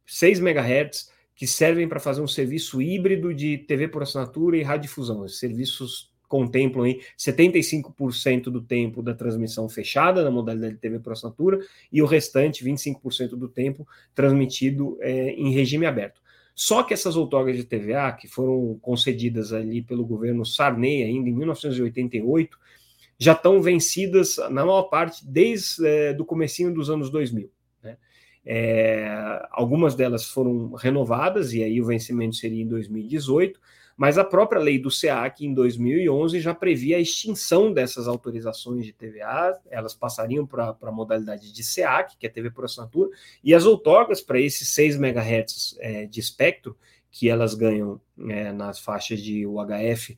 6 0.05 0.41
MHz, 0.41 1.17
que 1.39 1.47
servem 1.47 1.89
para 1.89 2.01
fazer 2.01 2.21
um 2.21 2.27
serviço 2.27 2.83
híbrido 2.83 3.33
de 3.33 3.59
TV 3.59 3.87
por 3.87 4.03
assinatura 4.03 4.57
e 4.57 4.63
radiodifusão. 4.65 5.21
Os 5.21 5.39
serviços 5.39 6.11
contemplam 6.27 6.83
aí 6.85 7.01
75% 7.17 8.51
do 8.51 8.61
tempo 8.61 9.01
da 9.01 9.15
transmissão 9.15 9.69
fechada 9.69 10.25
na 10.25 10.33
modalidade 10.33 10.75
de 10.75 10.81
TV 10.81 10.99
por 10.99 11.13
assinatura 11.13 11.61
e 11.93 12.03
o 12.03 12.07
restante, 12.07 12.65
25% 12.65 13.37
do 13.37 13.49
tempo, 13.49 13.87
transmitido 14.17 14.99
é, 15.01 15.31
em 15.31 15.53
regime 15.53 15.87
aberto. 15.87 16.21
Só 16.57 16.83
que 16.83 16.93
essas 16.93 17.15
outorgas 17.15 17.57
de 17.57 17.63
TVA, 17.63 18.11
que 18.11 18.27
foram 18.27 18.77
concedidas 18.83 19.53
ali 19.53 19.81
pelo 19.81 20.05
governo 20.05 20.45
Sarney 20.45 21.05
ainda 21.05 21.29
em 21.29 21.33
1988, 21.33 22.59
já 23.17 23.33
estão 23.33 23.63
vencidas, 23.63 24.39
na 24.51 24.65
maior 24.67 24.89
parte, 24.91 25.25
desde 25.25 25.87
é, 25.87 26.13
do 26.13 26.25
comecinho 26.25 26.75
dos 26.75 26.91
anos 26.91 27.11
2000. 27.11 27.49
É, 28.51 29.47
algumas 29.51 29.95
delas 29.95 30.25
foram 30.25 30.73
renovadas, 30.73 31.53
e 31.53 31.63
aí 31.63 31.83
o 31.83 31.85
vencimento 31.85 32.35
seria 32.35 32.63
em 32.63 32.67
2018, 32.67 33.61
mas 33.95 34.17
a 34.17 34.25
própria 34.25 34.59
lei 34.59 34.79
do 34.79 34.91
SEAC, 34.91 35.45
em 35.45 35.53
2011, 35.53 36.41
já 36.41 36.55
previa 36.55 36.97
a 36.97 37.01
extinção 37.01 37.71
dessas 37.71 38.09
autorizações 38.09 38.87
de 38.87 38.93
TVA, 38.95 39.61
elas 39.69 39.93
passariam 39.93 40.47
para 40.47 40.75
a 40.81 40.91
modalidade 40.91 41.53
de 41.53 41.63
SEAC, 41.63 42.17
que 42.17 42.27
é 42.27 42.31
TV 42.31 42.51
por 42.51 42.65
assinatura, 42.65 43.11
e 43.45 43.55
as 43.55 43.67
outorgas 43.67 44.23
para 44.23 44.41
esses 44.41 44.71
6 44.71 44.97
MHz 44.97 45.77
é, 45.81 46.07
de 46.07 46.19
espectro, 46.19 46.75
que 47.11 47.29
elas 47.29 47.53
ganham 47.53 48.01
é, 48.31 48.51
nas 48.51 48.79
faixas 48.79 49.21
de 49.21 49.47
UHF, 49.47 50.17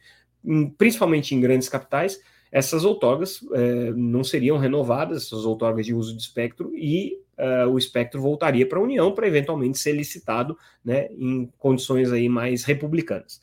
principalmente 0.78 1.34
em 1.34 1.40
grandes 1.40 1.68
capitais, 1.68 2.20
essas 2.52 2.84
outorgas 2.84 3.40
é, 3.54 3.90
não 3.90 4.22
seriam 4.22 4.56
renovadas, 4.56 5.24
essas 5.24 5.44
outorgas 5.44 5.84
de 5.84 5.94
uso 5.94 6.16
de 6.16 6.22
espectro, 6.22 6.72
e 6.76 7.19
é, 7.40 7.66
o 7.66 7.79
espectro 7.79 8.20
voltaria 8.20 8.66
para 8.66 8.79
a 8.79 8.83
União 8.83 9.12
para 9.12 9.26
eventualmente 9.26 9.79
ser 9.79 9.92
licitado 9.92 10.57
né, 10.85 11.09
em 11.12 11.50
condições 11.59 12.12
aí 12.12 12.29
mais 12.29 12.64
republicanas. 12.64 13.40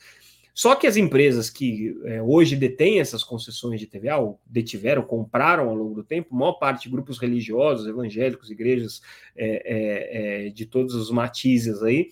Só 0.54 0.76
que 0.76 0.88
as 0.88 0.98
empresas 0.98 1.50
que 1.50 1.96
é, 2.06 2.22
hoje 2.22 2.56
detêm 2.56 3.00
essas 3.00 3.24
concessões 3.24 3.80
de 3.80 3.86
TVA, 3.86 4.18
ou 4.18 4.40
detiveram, 4.46 5.04
compraram 5.04 5.70
ao 5.70 5.76
longo 5.76 5.94
do 5.94 6.04
tempo, 6.04 6.34
maior 6.34 6.54
parte 6.54 6.84
de 6.84 6.90
grupos 6.90 7.20
religiosos, 7.20 7.88
evangélicos, 7.88 8.50
igrejas 8.50 9.02
é 9.36 10.50
de 10.54 10.66
todos 10.66 10.96
os 10.96 11.12
matizes 11.12 11.84
aí, 11.84 12.10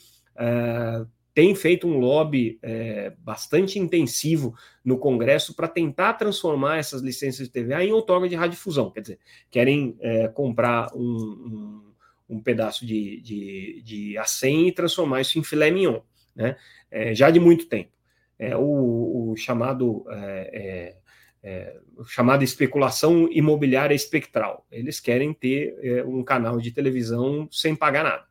tem 1.36 1.54
feito 1.54 1.86
um 1.86 2.00
lobby 2.00 2.58
é, 2.64 3.14
bastante 3.20 3.78
intensivo 3.78 4.56
no 4.84 4.98
Congresso 4.98 5.54
para 5.54 5.68
tentar 5.68 6.14
transformar 6.14 6.78
essas 6.78 7.02
licenças 7.02 7.48
de 7.48 7.54
TVA 7.54 7.84
em 7.84 7.92
outorga 7.92 8.30
de 8.30 8.36
radiodifusão. 8.36 8.90
Quer 8.90 9.02
dizer, 9.02 9.20
querem 9.52 9.98
é, 10.00 10.30
comprar 10.30 10.90
um, 10.96 11.84
um, 12.30 12.36
um, 12.38 12.42
pedaço 12.42 12.86
de, 12.86 13.20
de, 13.20 13.82
de 13.84 14.18
acém 14.18 14.70
e 14.70 14.72
transformar 14.72 15.20
isso 15.20 15.38
em 15.38 15.44
filé 15.44 15.70
mignon, 15.70 16.00
né? 16.34 16.56
É, 16.90 17.14
já 17.14 17.30
de 17.30 17.40
muito 17.40 17.68
tempo 17.68 17.92
é, 18.40 18.56
o, 18.56 19.32
o, 19.32 19.36
chamado 19.36 20.06
é, 20.10 20.96
é, 21.44 21.80
chamada 22.08 22.44
especulação 22.44 23.30
imobiliária 23.30 23.94
espectral. 23.94 24.66
Eles 24.72 25.02
querem 25.02 25.34
ter 25.34 26.04
um 26.06 26.24
canal 26.24 26.60
de 26.60 26.72
televisão 26.72 27.48
sem 27.52 27.76
pagar 27.76 28.04
nada. 28.04 28.26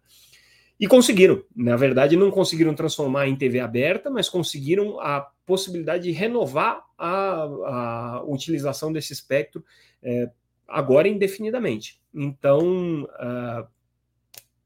E 0.79 0.87
conseguiram. 0.87 1.43
Na 1.55 1.77
verdade, 1.77 2.17
não 2.17 2.31
conseguiram 2.31 2.75
transformar 2.75 3.29
em 3.29 3.37
TV 3.37 3.61
aberta, 3.61 4.11
mas 4.11 4.29
conseguiram 4.29 4.99
a 5.01 5.21
possibilidade 5.47 6.05
de 6.05 6.11
renovar 6.11 6.83
a, 6.99 7.43
a 7.45 8.25
utilização 8.27 8.93
desse 8.93 9.13
espectro 9.13 9.65
é, 10.03 10.31
agora 10.67 11.09
indefinidamente. 11.09 12.01
Então, 12.13 13.05
o 13.05 13.67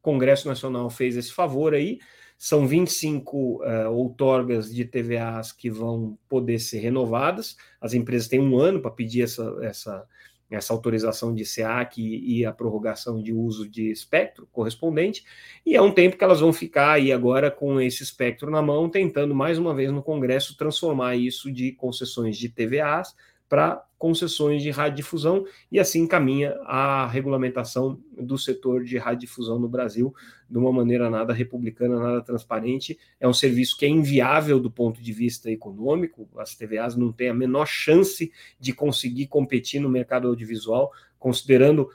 Congresso 0.02 0.48
Nacional 0.48 0.88
fez 0.88 1.16
esse 1.16 1.32
favor 1.32 1.74
aí, 1.74 1.98
são 2.38 2.68
25 2.68 3.36
uh, 3.36 3.62
eh, 3.64 3.88
outorgas 3.88 4.72
de 4.72 4.84
TVAs 4.84 5.50
que 5.50 5.68
vão 5.68 6.16
poder 6.28 6.60
ser 6.60 6.78
renovadas. 6.78 7.56
As 7.80 7.94
empresas 7.94 8.28
têm 8.28 8.38
um 8.38 8.56
ano 8.56 8.80
para 8.80 8.92
pedir 8.92 9.22
essa, 9.22 9.58
essa, 9.60 10.06
essa 10.50 10.72
autorização 10.72 11.34
de 11.34 11.44
SEAC 11.44 12.00
e, 12.00 12.40
e, 12.40 12.46
a 12.46 12.52
prorrogação 12.52 13.22
de 13.22 13.32
uso 13.32 13.68
de 13.68 13.90
espectro 13.90 14.48
correspondente, 14.50 15.24
e 15.64 15.76
é 15.76 15.82
um 15.82 15.92
tempo 15.92 16.16
que 16.16 16.24
elas 16.24 16.40
vão 16.40 16.52
ficar 16.52 16.92
aí 16.92 17.12
agora 17.12 17.50
com 17.50 17.80
esse 17.80 18.02
espectro 18.02 18.50
na 18.50 18.62
mão, 18.62 18.88
tentando 18.88 19.34
mais 19.34 19.58
uma 19.58 19.74
vez 19.74 19.92
no 19.92 20.02
Congresso 20.02 20.56
transformar 20.56 21.16
isso 21.16 21.52
de 21.52 21.72
concessões 21.72 22.36
de 22.36 22.48
TVAs 22.48 23.14
para 23.48 23.84
concessões 23.98 24.62
de 24.62 24.70
radiodifusão 24.70 25.44
e 25.72 25.80
assim 25.80 26.06
caminha 26.06 26.56
a 26.64 27.06
regulamentação 27.08 28.00
do 28.16 28.38
setor 28.38 28.84
de 28.84 28.96
radiodifusão 28.96 29.58
no 29.58 29.68
Brasil 29.68 30.14
de 30.48 30.56
uma 30.56 30.72
maneira 30.72 31.10
nada 31.10 31.32
republicana, 31.32 31.98
nada 31.98 32.22
transparente. 32.22 32.96
É 33.18 33.26
um 33.26 33.32
serviço 33.32 33.76
que 33.76 33.84
é 33.84 33.88
inviável 33.88 34.60
do 34.60 34.70
ponto 34.70 35.02
de 35.02 35.12
vista 35.12 35.50
econômico, 35.50 36.28
as 36.38 36.54
TVAs 36.54 36.94
não 36.94 37.10
têm 37.10 37.30
a 37.30 37.34
menor 37.34 37.66
chance 37.66 38.30
de 38.60 38.72
conseguir 38.72 39.26
competir 39.26 39.80
no 39.80 39.88
mercado 39.88 40.28
audiovisual, 40.28 40.92
considerando 41.18 41.90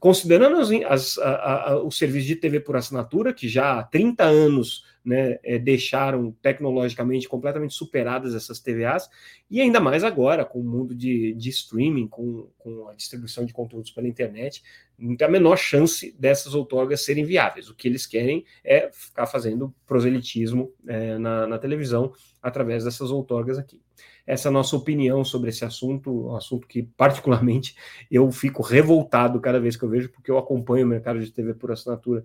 considerando 0.00 0.56
as, 0.56 0.70
as, 0.70 1.18
a, 1.18 1.70
a, 1.70 1.82
o 1.82 1.90
serviço 1.90 2.26
de 2.26 2.36
TV 2.36 2.60
por 2.60 2.76
assinatura, 2.76 3.34
que 3.34 3.48
já 3.48 3.78
há 3.78 3.82
30 3.82 4.24
anos 4.24 4.84
né, 5.04 5.38
é, 5.42 5.58
deixaram 5.58 6.32
tecnologicamente 6.42 7.28
completamente 7.28 7.74
superadas 7.74 8.34
essas 8.34 8.60
TVAs, 8.60 9.08
e 9.50 9.60
ainda 9.60 9.80
mais 9.80 10.04
agora, 10.04 10.44
com 10.44 10.60
o 10.60 10.64
mundo 10.64 10.94
de, 10.94 11.34
de 11.34 11.48
streaming, 11.50 12.08
com, 12.08 12.48
com 12.58 12.88
a 12.88 12.94
distribuição 12.94 13.44
de 13.44 13.52
conteúdos 13.52 13.90
pela 13.90 14.08
internet, 14.08 14.62
não 14.98 15.16
tem 15.16 15.26
a 15.26 15.30
menor 15.30 15.56
chance 15.56 16.14
dessas 16.18 16.54
outorgas 16.54 17.04
serem 17.04 17.24
viáveis. 17.24 17.68
O 17.68 17.74
que 17.74 17.88
eles 17.88 18.06
querem 18.06 18.44
é 18.64 18.90
ficar 18.92 19.26
fazendo 19.26 19.74
proselitismo 19.86 20.72
é, 20.86 21.18
na, 21.18 21.46
na 21.46 21.58
televisão 21.58 22.12
através 22.42 22.84
dessas 22.84 23.10
outorgas 23.10 23.58
aqui 23.58 23.80
essa 24.28 24.50
nossa 24.50 24.76
opinião 24.76 25.24
sobre 25.24 25.48
esse 25.48 25.64
assunto, 25.64 26.28
um 26.28 26.36
assunto 26.36 26.68
que 26.68 26.82
particularmente 26.82 27.74
eu 28.10 28.30
fico 28.30 28.62
revoltado 28.62 29.40
cada 29.40 29.58
vez 29.58 29.74
que 29.74 29.82
eu 29.82 29.88
vejo, 29.88 30.10
porque 30.10 30.30
eu 30.30 30.36
acompanho 30.36 30.84
o 30.84 30.88
mercado 30.88 31.18
de 31.18 31.32
TV 31.32 31.54
por 31.54 31.72
assinatura 31.72 32.22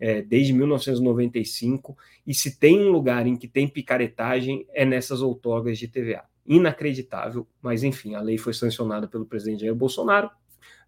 é, 0.00 0.22
desde 0.22 0.54
1995, 0.54 1.94
e 2.26 2.32
se 2.32 2.58
tem 2.58 2.80
um 2.80 2.90
lugar 2.90 3.26
em 3.26 3.36
que 3.36 3.46
tem 3.46 3.68
picaretagem 3.68 4.66
é 4.72 4.86
nessas 4.86 5.20
outorgas 5.20 5.78
de 5.78 5.86
TVA. 5.86 6.24
Inacreditável, 6.46 7.46
mas 7.60 7.84
enfim, 7.84 8.14
a 8.14 8.20
lei 8.22 8.38
foi 8.38 8.54
sancionada 8.54 9.06
pelo 9.06 9.26
presidente 9.26 9.60
Jair 9.60 9.74
Bolsonaro, 9.74 10.30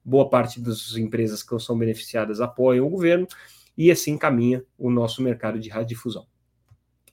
boa 0.02 0.30
parte 0.30 0.60
das 0.60 0.96
empresas 0.96 1.42
que 1.42 1.56
são 1.58 1.76
beneficiadas 1.76 2.40
apoiam 2.40 2.86
o 2.86 2.90
governo, 2.90 3.28
e 3.76 3.90
assim 3.90 4.16
caminha 4.16 4.64
o 4.78 4.90
nosso 4.90 5.22
mercado 5.22 5.60
de 5.60 5.68
radiodifusão. 5.68 6.26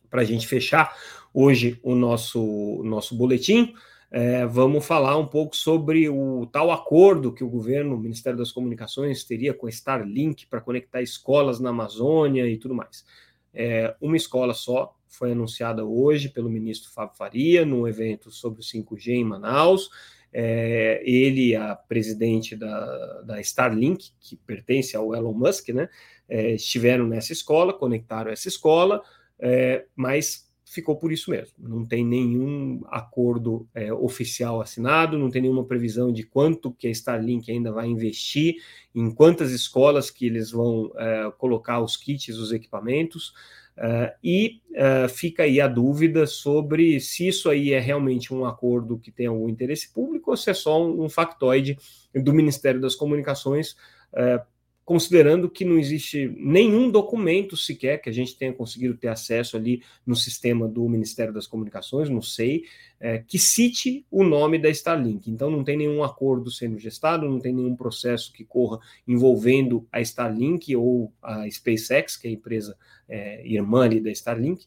Para 0.09 0.21
a 0.21 0.25
gente 0.25 0.47
fechar, 0.47 0.95
hoje 1.33 1.79
o 1.83 1.95
nosso, 1.95 2.81
nosso 2.83 3.15
boletim. 3.15 3.73
é, 4.11 4.45
vamos 4.45 4.85
falar 4.85 5.17
um 5.17 5.25
pouco 5.25 5.55
sobre 5.55 6.09
o 6.09 6.45
tal 6.45 6.71
acordo 6.71 7.33
que 7.33 7.43
o 7.43 7.49
governo, 7.49 7.95
o 7.95 7.99
Ministério 7.99 8.37
das 8.37 8.51
Comunicações, 8.51 9.23
teria 9.23 9.53
com 9.53 9.67
a 9.67 9.69
Starlink 9.69 10.47
para 10.47 10.59
conectar 10.59 11.01
escolas 11.01 11.59
na 11.59 11.69
Amazônia 11.69 12.45
e 12.47 12.57
tudo 12.57 12.75
mais. 12.75 13.05
É, 13.53 13.95
uma 14.01 14.17
escola 14.17 14.53
só 14.53 14.95
foi 15.07 15.33
anunciada 15.33 15.85
hoje 15.85 16.29
pelo 16.29 16.49
ministro 16.49 16.91
Fábio 16.91 17.17
Faria, 17.17 17.65
num 17.65 17.87
evento 17.87 18.31
sobre 18.31 18.61
o 18.61 18.63
5G 18.63 19.09
em 19.09 19.23
Manaus. 19.25 19.89
É, 20.33 21.01
ele, 21.05 21.55
a 21.55 21.75
presidente 21.75 22.55
da, 22.55 23.21
da 23.21 23.41
Starlink, 23.41 24.11
que 24.19 24.37
pertence 24.37 24.95
ao 24.95 25.13
Elon 25.13 25.33
Musk, 25.33 25.69
né, 25.69 25.89
é, 26.29 26.53
estiveram 26.53 27.05
nessa 27.05 27.33
escola, 27.33 27.73
conectaram 27.73 28.31
essa 28.31 28.47
escola, 28.47 29.03
é, 29.37 29.85
mas 29.93 30.49
ficou 30.71 30.95
por 30.95 31.11
isso 31.11 31.29
mesmo. 31.29 31.53
Não 31.59 31.85
tem 31.85 32.05
nenhum 32.05 32.81
acordo 32.87 33.67
é, 33.75 33.91
oficial 33.91 34.61
assinado, 34.61 35.19
não 35.19 35.29
tem 35.29 35.41
nenhuma 35.41 35.65
previsão 35.65 36.13
de 36.13 36.23
quanto 36.23 36.71
que 36.71 36.87
a 36.87 36.91
Starlink 36.91 37.51
ainda 37.51 37.73
vai 37.73 37.87
investir, 37.87 38.55
em 38.95 39.11
quantas 39.13 39.51
escolas 39.51 40.09
que 40.09 40.25
eles 40.25 40.49
vão 40.49 40.89
é, 40.95 41.29
colocar 41.37 41.81
os 41.81 41.97
kits, 41.97 42.37
os 42.37 42.53
equipamentos. 42.53 43.33
Uh, 43.77 44.11
e 44.21 44.61
uh, 44.71 45.09
fica 45.09 45.43
aí 45.43 45.61
a 45.61 45.67
dúvida 45.67 46.27
sobre 46.27 46.99
se 46.99 47.29
isso 47.29 47.49
aí 47.49 47.71
é 47.71 47.79
realmente 47.79 48.33
um 48.33 48.45
acordo 48.45 48.99
que 48.99 49.09
tem 49.11 49.27
algum 49.27 49.47
interesse 49.47 49.91
público 49.93 50.29
ou 50.29 50.37
se 50.37 50.49
é 50.49 50.53
só 50.53 50.85
um, 50.85 51.05
um 51.05 51.09
factoide 51.09 51.77
do 52.13 52.33
Ministério 52.33 52.81
das 52.81 52.95
Comunicações 52.95 53.71
uh, 54.11 54.45
considerando 54.91 55.49
que 55.49 55.63
não 55.63 55.79
existe 55.79 56.27
nenhum 56.35 56.91
documento 56.91 57.55
sequer 57.55 58.01
que 58.01 58.09
a 58.09 58.11
gente 58.11 58.35
tenha 58.35 58.51
conseguido 58.51 58.93
ter 58.97 59.07
acesso 59.07 59.55
ali 59.55 59.81
no 60.05 60.17
sistema 60.17 60.67
do 60.67 60.85
Ministério 60.89 61.33
das 61.33 61.47
Comunicações, 61.47 62.09
não 62.09 62.21
sei, 62.21 62.65
é, 62.99 63.19
que 63.19 63.39
cite 63.39 64.05
o 64.11 64.21
nome 64.21 64.59
da 64.59 64.69
Starlink. 64.69 65.31
Então 65.31 65.49
não 65.49 65.63
tem 65.63 65.77
nenhum 65.77 66.03
acordo 66.03 66.51
sendo 66.51 66.77
gestado, 66.77 67.25
não 67.25 67.39
tem 67.39 67.53
nenhum 67.53 67.73
processo 67.73 68.33
que 68.33 68.43
corra 68.43 68.79
envolvendo 69.07 69.87
a 69.93 70.01
Starlink 70.01 70.75
ou 70.75 71.13
a 71.23 71.49
SpaceX, 71.49 72.17
que 72.17 72.27
é 72.27 72.31
a 72.31 72.33
empresa 72.33 72.77
é, 73.07 73.47
irmã 73.47 73.85
ali 73.85 74.01
da 74.01 74.11
Starlink. 74.11 74.65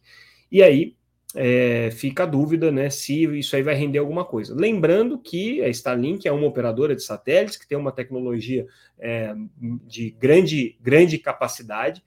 E 0.51 0.63
aí 0.63 0.97
é, 1.35 1.91
fica 1.91 2.23
a 2.23 2.27
dúvida 2.27 2.71
né, 2.71 2.89
se 2.91 3.25
isso 3.39 3.57
aí 3.57 3.63
vai 3.63 3.75
render 3.75 3.99
alguma 3.99 4.25
coisa. 4.25 4.55
Lembrando 4.55 5.19
que 5.19 5.63
a 5.63 5.69
Starlink 5.69 6.27
é 6.27 6.33
uma 6.33 6.47
operadora 6.47 6.95
de 6.95 7.03
satélites 7.03 7.57
que 7.57 7.67
tem 7.67 7.77
uma 7.77 7.93
tecnologia 7.93 8.67
é, 8.99 9.35
de 9.87 10.11
grande, 10.11 10.77
grande 10.81 11.19
capacidade, 11.19 12.03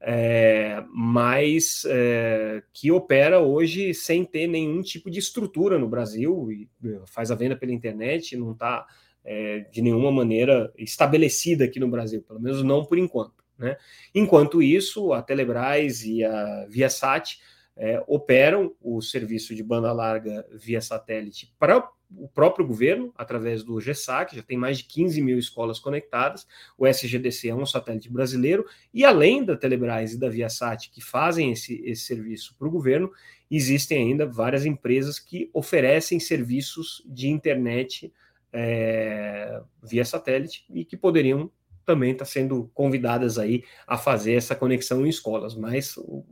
é, 0.00 0.84
mas 0.94 1.82
é, 1.88 2.62
que 2.72 2.92
opera 2.92 3.40
hoje 3.40 3.92
sem 3.92 4.24
ter 4.24 4.46
nenhum 4.46 4.80
tipo 4.80 5.10
de 5.10 5.18
estrutura 5.18 5.76
no 5.76 5.88
Brasil 5.88 6.48
e 6.52 6.68
faz 7.06 7.32
a 7.32 7.34
venda 7.34 7.56
pela 7.56 7.72
internet, 7.72 8.36
não 8.36 8.52
está 8.52 8.86
é, 9.24 9.60
de 9.72 9.82
nenhuma 9.82 10.12
maneira 10.12 10.72
estabelecida 10.78 11.64
aqui 11.64 11.80
no 11.80 11.88
Brasil, 11.88 12.22
pelo 12.22 12.40
menos 12.40 12.62
não 12.62 12.84
por 12.84 12.96
enquanto. 12.96 13.44
Né? 13.58 13.76
Enquanto 14.14 14.62
isso, 14.62 15.12
a 15.12 15.20
Telebrás 15.20 16.04
e 16.04 16.22
a 16.24 16.66
Viasat 16.68 17.40
é, 17.78 18.02
operam 18.06 18.74
o 18.82 19.00
serviço 19.00 19.54
de 19.54 19.62
banda 19.62 19.92
larga 19.92 20.44
via 20.52 20.80
satélite 20.80 21.54
para 21.58 21.88
o 22.16 22.26
próprio 22.26 22.66
governo, 22.66 23.12
através 23.16 23.62
do 23.62 23.78
GESAC, 23.80 24.34
já 24.34 24.42
tem 24.42 24.56
mais 24.56 24.78
de 24.78 24.84
15 24.84 25.20
mil 25.20 25.38
escolas 25.38 25.78
conectadas, 25.78 26.46
o 26.76 26.86
SGDC 26.86 27.50
é 27.50 27.54
um 27.54 27.66
satélite 27.66 28.10
brasileiro, 28.10 28.64
e 28.92 29.04
além 29.04 29.44
da 29.44 29.56
Telebrás 29.56 30.14
e 30.14 30.18
da 30.18 30.28
Viasat, 30.28 30.90
que 30.90 31.02
fazem 31.02 31.52
esse, 31.52 31.82
esse 31.84 32.02
serviço 32.02 32.56
para 32.58 32.66
o 32.66 32.70
governo, 32.70 33.12
existem 33.50 33.98
ainda 34.08 34.26
várias 34.26 34.64
empresas 34.64 35.18
que 35.18 35.50
oferecem 35.52 36.18
serviços 36.18 37.02
de 37.06 37.28
internet 37.28 38.12
é, 38.52 39.60
via 39.82 40.04
satélite 40.04 40.64
e 40.70 40.84
que 40.84 40.96
poderiam 40.96 41.50
também 41.84 42.12
estar 42.12 42.24
sendo 42.24 42.70
convidadas 42.74 43.38
aí 43.38 43.64
a 43.86 43.96
fazer 43.96 44.34
essa 44.34 44.54
conexão 44.54 45.06
em 45.06 45.10
escolas, 45.10 45.54
mas 45.54 45.96
o, 45.96 46.24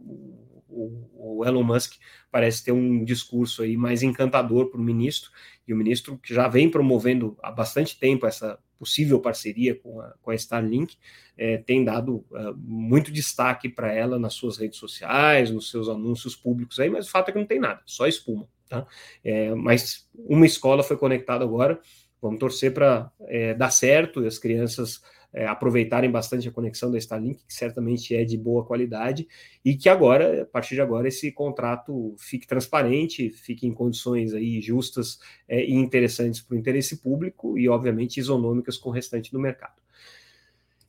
o, 0.68 1.15
o 1.36 1.44
Elon 1.44 1.62
Musk 1.62 1.94
parece 2.30 2.64
ter 2.64 2.72
um 2.72 3.04
discurso 3.04 3.62
aí 3.62 3.76
mais 3.76 4.02
encantador 4.02 4.70
para 4.70 4.80
o 4.80 4.84
ministro, 4.84 5.30
e 5.66 5.72
o 5.72 5.76
ministro 5.76 6.18
que 6.18 6.34
já 6.34 6.48
vem 6.48 6.70
promovendo 6.70 7.36
há 7.42 7.50
bastante 7.50 7.98
tempo 7.98 8.26
essa 8.26 8.58
possível 8.78 9.20
parceria 9.20 9.74
com 9.74 10.00
a, 10.00 10.14
com 10.20 10.30
a 10.30 10.34
Starlink, 10.34 10.96
é, 11.36 11.58
tem 11.58 11.84
dado 11.84 12.24
uh, 12.30 12.54
muito 12.56 13.10
destaque 13.10 13.68
para 13.68 13.92
ela 13.92 14.18
nas 14.18 14.34
suas 14.34 14.58
redes 14.58 14.78
sociais, 14.78 15.50
nos 15.50 15.70
seus 15.70 15.88
anúncios 15.88 16.36
públicos 16.36 16.78
aí, 16.78 16.90
mas 16.90 17.06
o 17.06 17.10
fato 17.10 17.30
é 17.30 17.32
que 17.32 17.38
não 17.38 17.46
tem 17.46 17.58
nada, 17.58 17.80
só 17.86 18.06
espuma. 18.06 18.46
Tá? 18.68 18.86
É, 19.24 19.54
mas 19.54 20.08
uma 20.14 20.44
escola 20.44 20.82
foi 20.82 20.96
conectada 20.96 21.44
agora, 21.44 21.80
vamos 22.20 22.38
torcer 22.38 22.74
para 22.74 23.10
é, 23.22 23.54
dar 23.54 23.70
certo 23.70 24.22
e 24.22 24.26
as 24.26 24.38
crianças 24.38 25.00
é, 25.36 25.46
aproveitarem 25.46 26.10
bastante 26.10 26.48
a 26.48 26.50
conexão 26.50 26.90
da 26.90 26.96
Starlink, 26.96 27.44
que 27.46 27.52
certamente 27.52 28.16
é 28.16 28.24
de 28.24 28.38
boa 28.38 28.64
qualidade, 28.64 29.28
e 29.62 29.76
que 29.76 29.86
agora, 29.86 30.42
a 30.42 30.46
partir 30.46 30.74
de 30.74 30.80
agora, 30.80 31.06
esse 31.06 31.30
contrato 31.30 32.14
fique 32.18 32.46
transparente, 32.46 33.28
fique 33.28 33.66
em 33.66 33.74
condições 33.74 34.32
aí 34.32 34.62
justas 34.62 35.18
é, 35.46 35.62
e 35.62 35.74
interessantes 35.74 36.40
para 36.40 36.54
o 36.54 36.58
interesse 36.58 37.02
público 37.02 37.58
e, 37.58 37.68
obviamente, 37.68 38.18
isonômicas 38.18 38.78
com 38.78 38.88
o 38.88 38.92
restante 38.92 39.30
do 39.30 39.38
mercado. 39.38 39.74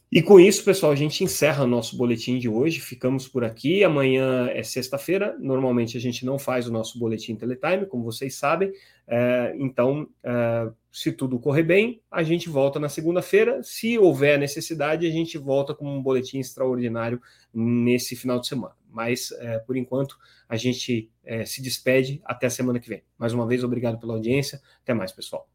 E 0.09 0.21
com 0.21 0.39
isso, 0.39 0.63
pessoal, 0.63 0.93
a 0.93 0.95
gente 0.95 1.21
encerra 1.21 1.67
nosso 1.67 1.97
boletim 1.97 2.39
de 2.39 2.47
hoje. 2.47 2.79
Ficamos 2.79 3.27
por 3.27 3.43
aqui. 3.43 3.83
Amanhã 3.83 4.47
é 4.47 4.63
sexta-feira. 4.63 5.35
Normalmente 5.37 5.97
a 5.97 5.99
gente 5.99 6.25
não 6.25 6.39
faz 6.39 6.65
o 6.65 6.71
nosso 6.71 6.97
boletim 6.97 7.35
Teletime, 7.35 7.85
como 7.85 8.05
vocês 8.05 8.35
sabem. 8.35 8.71
É, 9.07 9.55
então, 9.57 10.07
é, 10.23 10.69
se 10.91 11.11
tudo 11.11 11.39
correr 11.39 11.63
bem, 11.63 12.01
a 12.11 12.23
gente 12.23 12.49
volta 12.49 12.79
na 12.79 12.89
segunda-feira. 12.89 13.61
Se 13.63 13.97
houver 13.97 14.37
necessidade, 14.37 15.07
a 15.07 15.11
gente 15.11 15.37
volta 15.37 15.73
com 15.73 15.87
um 15.89 16.01
boletim 16.01 16.39
extraordinário 16.39 17.21
nesse 17.53 18.15
final 18.15 18.39
de 18.39 18.47
semana. 18.47 18.75
Mas, 18.89 19.31
é, 19.33 19.59
por 19.59 19.77
enquanto, 19.77 20.17
a 20.49 20.57
gente 20.57 21.09
é, 21.23 21.45
se 21.45 21.61
despede 21.61 22.21
até 22.25 22.47
a 22.47 22.49
semana 22.49 22.79
que 22.79 22.89
vem. 22.89 23.03
Mais 23.17 23.33
uma 23.33 23.47
vez, 23.47 23.63
obrigado 23.63 23.99
pela 23.99 24.13
audiência. 24.13 24.61
Até 24.83 24.93
mais, 24.93 25.11
pessoal. 25.11 25.47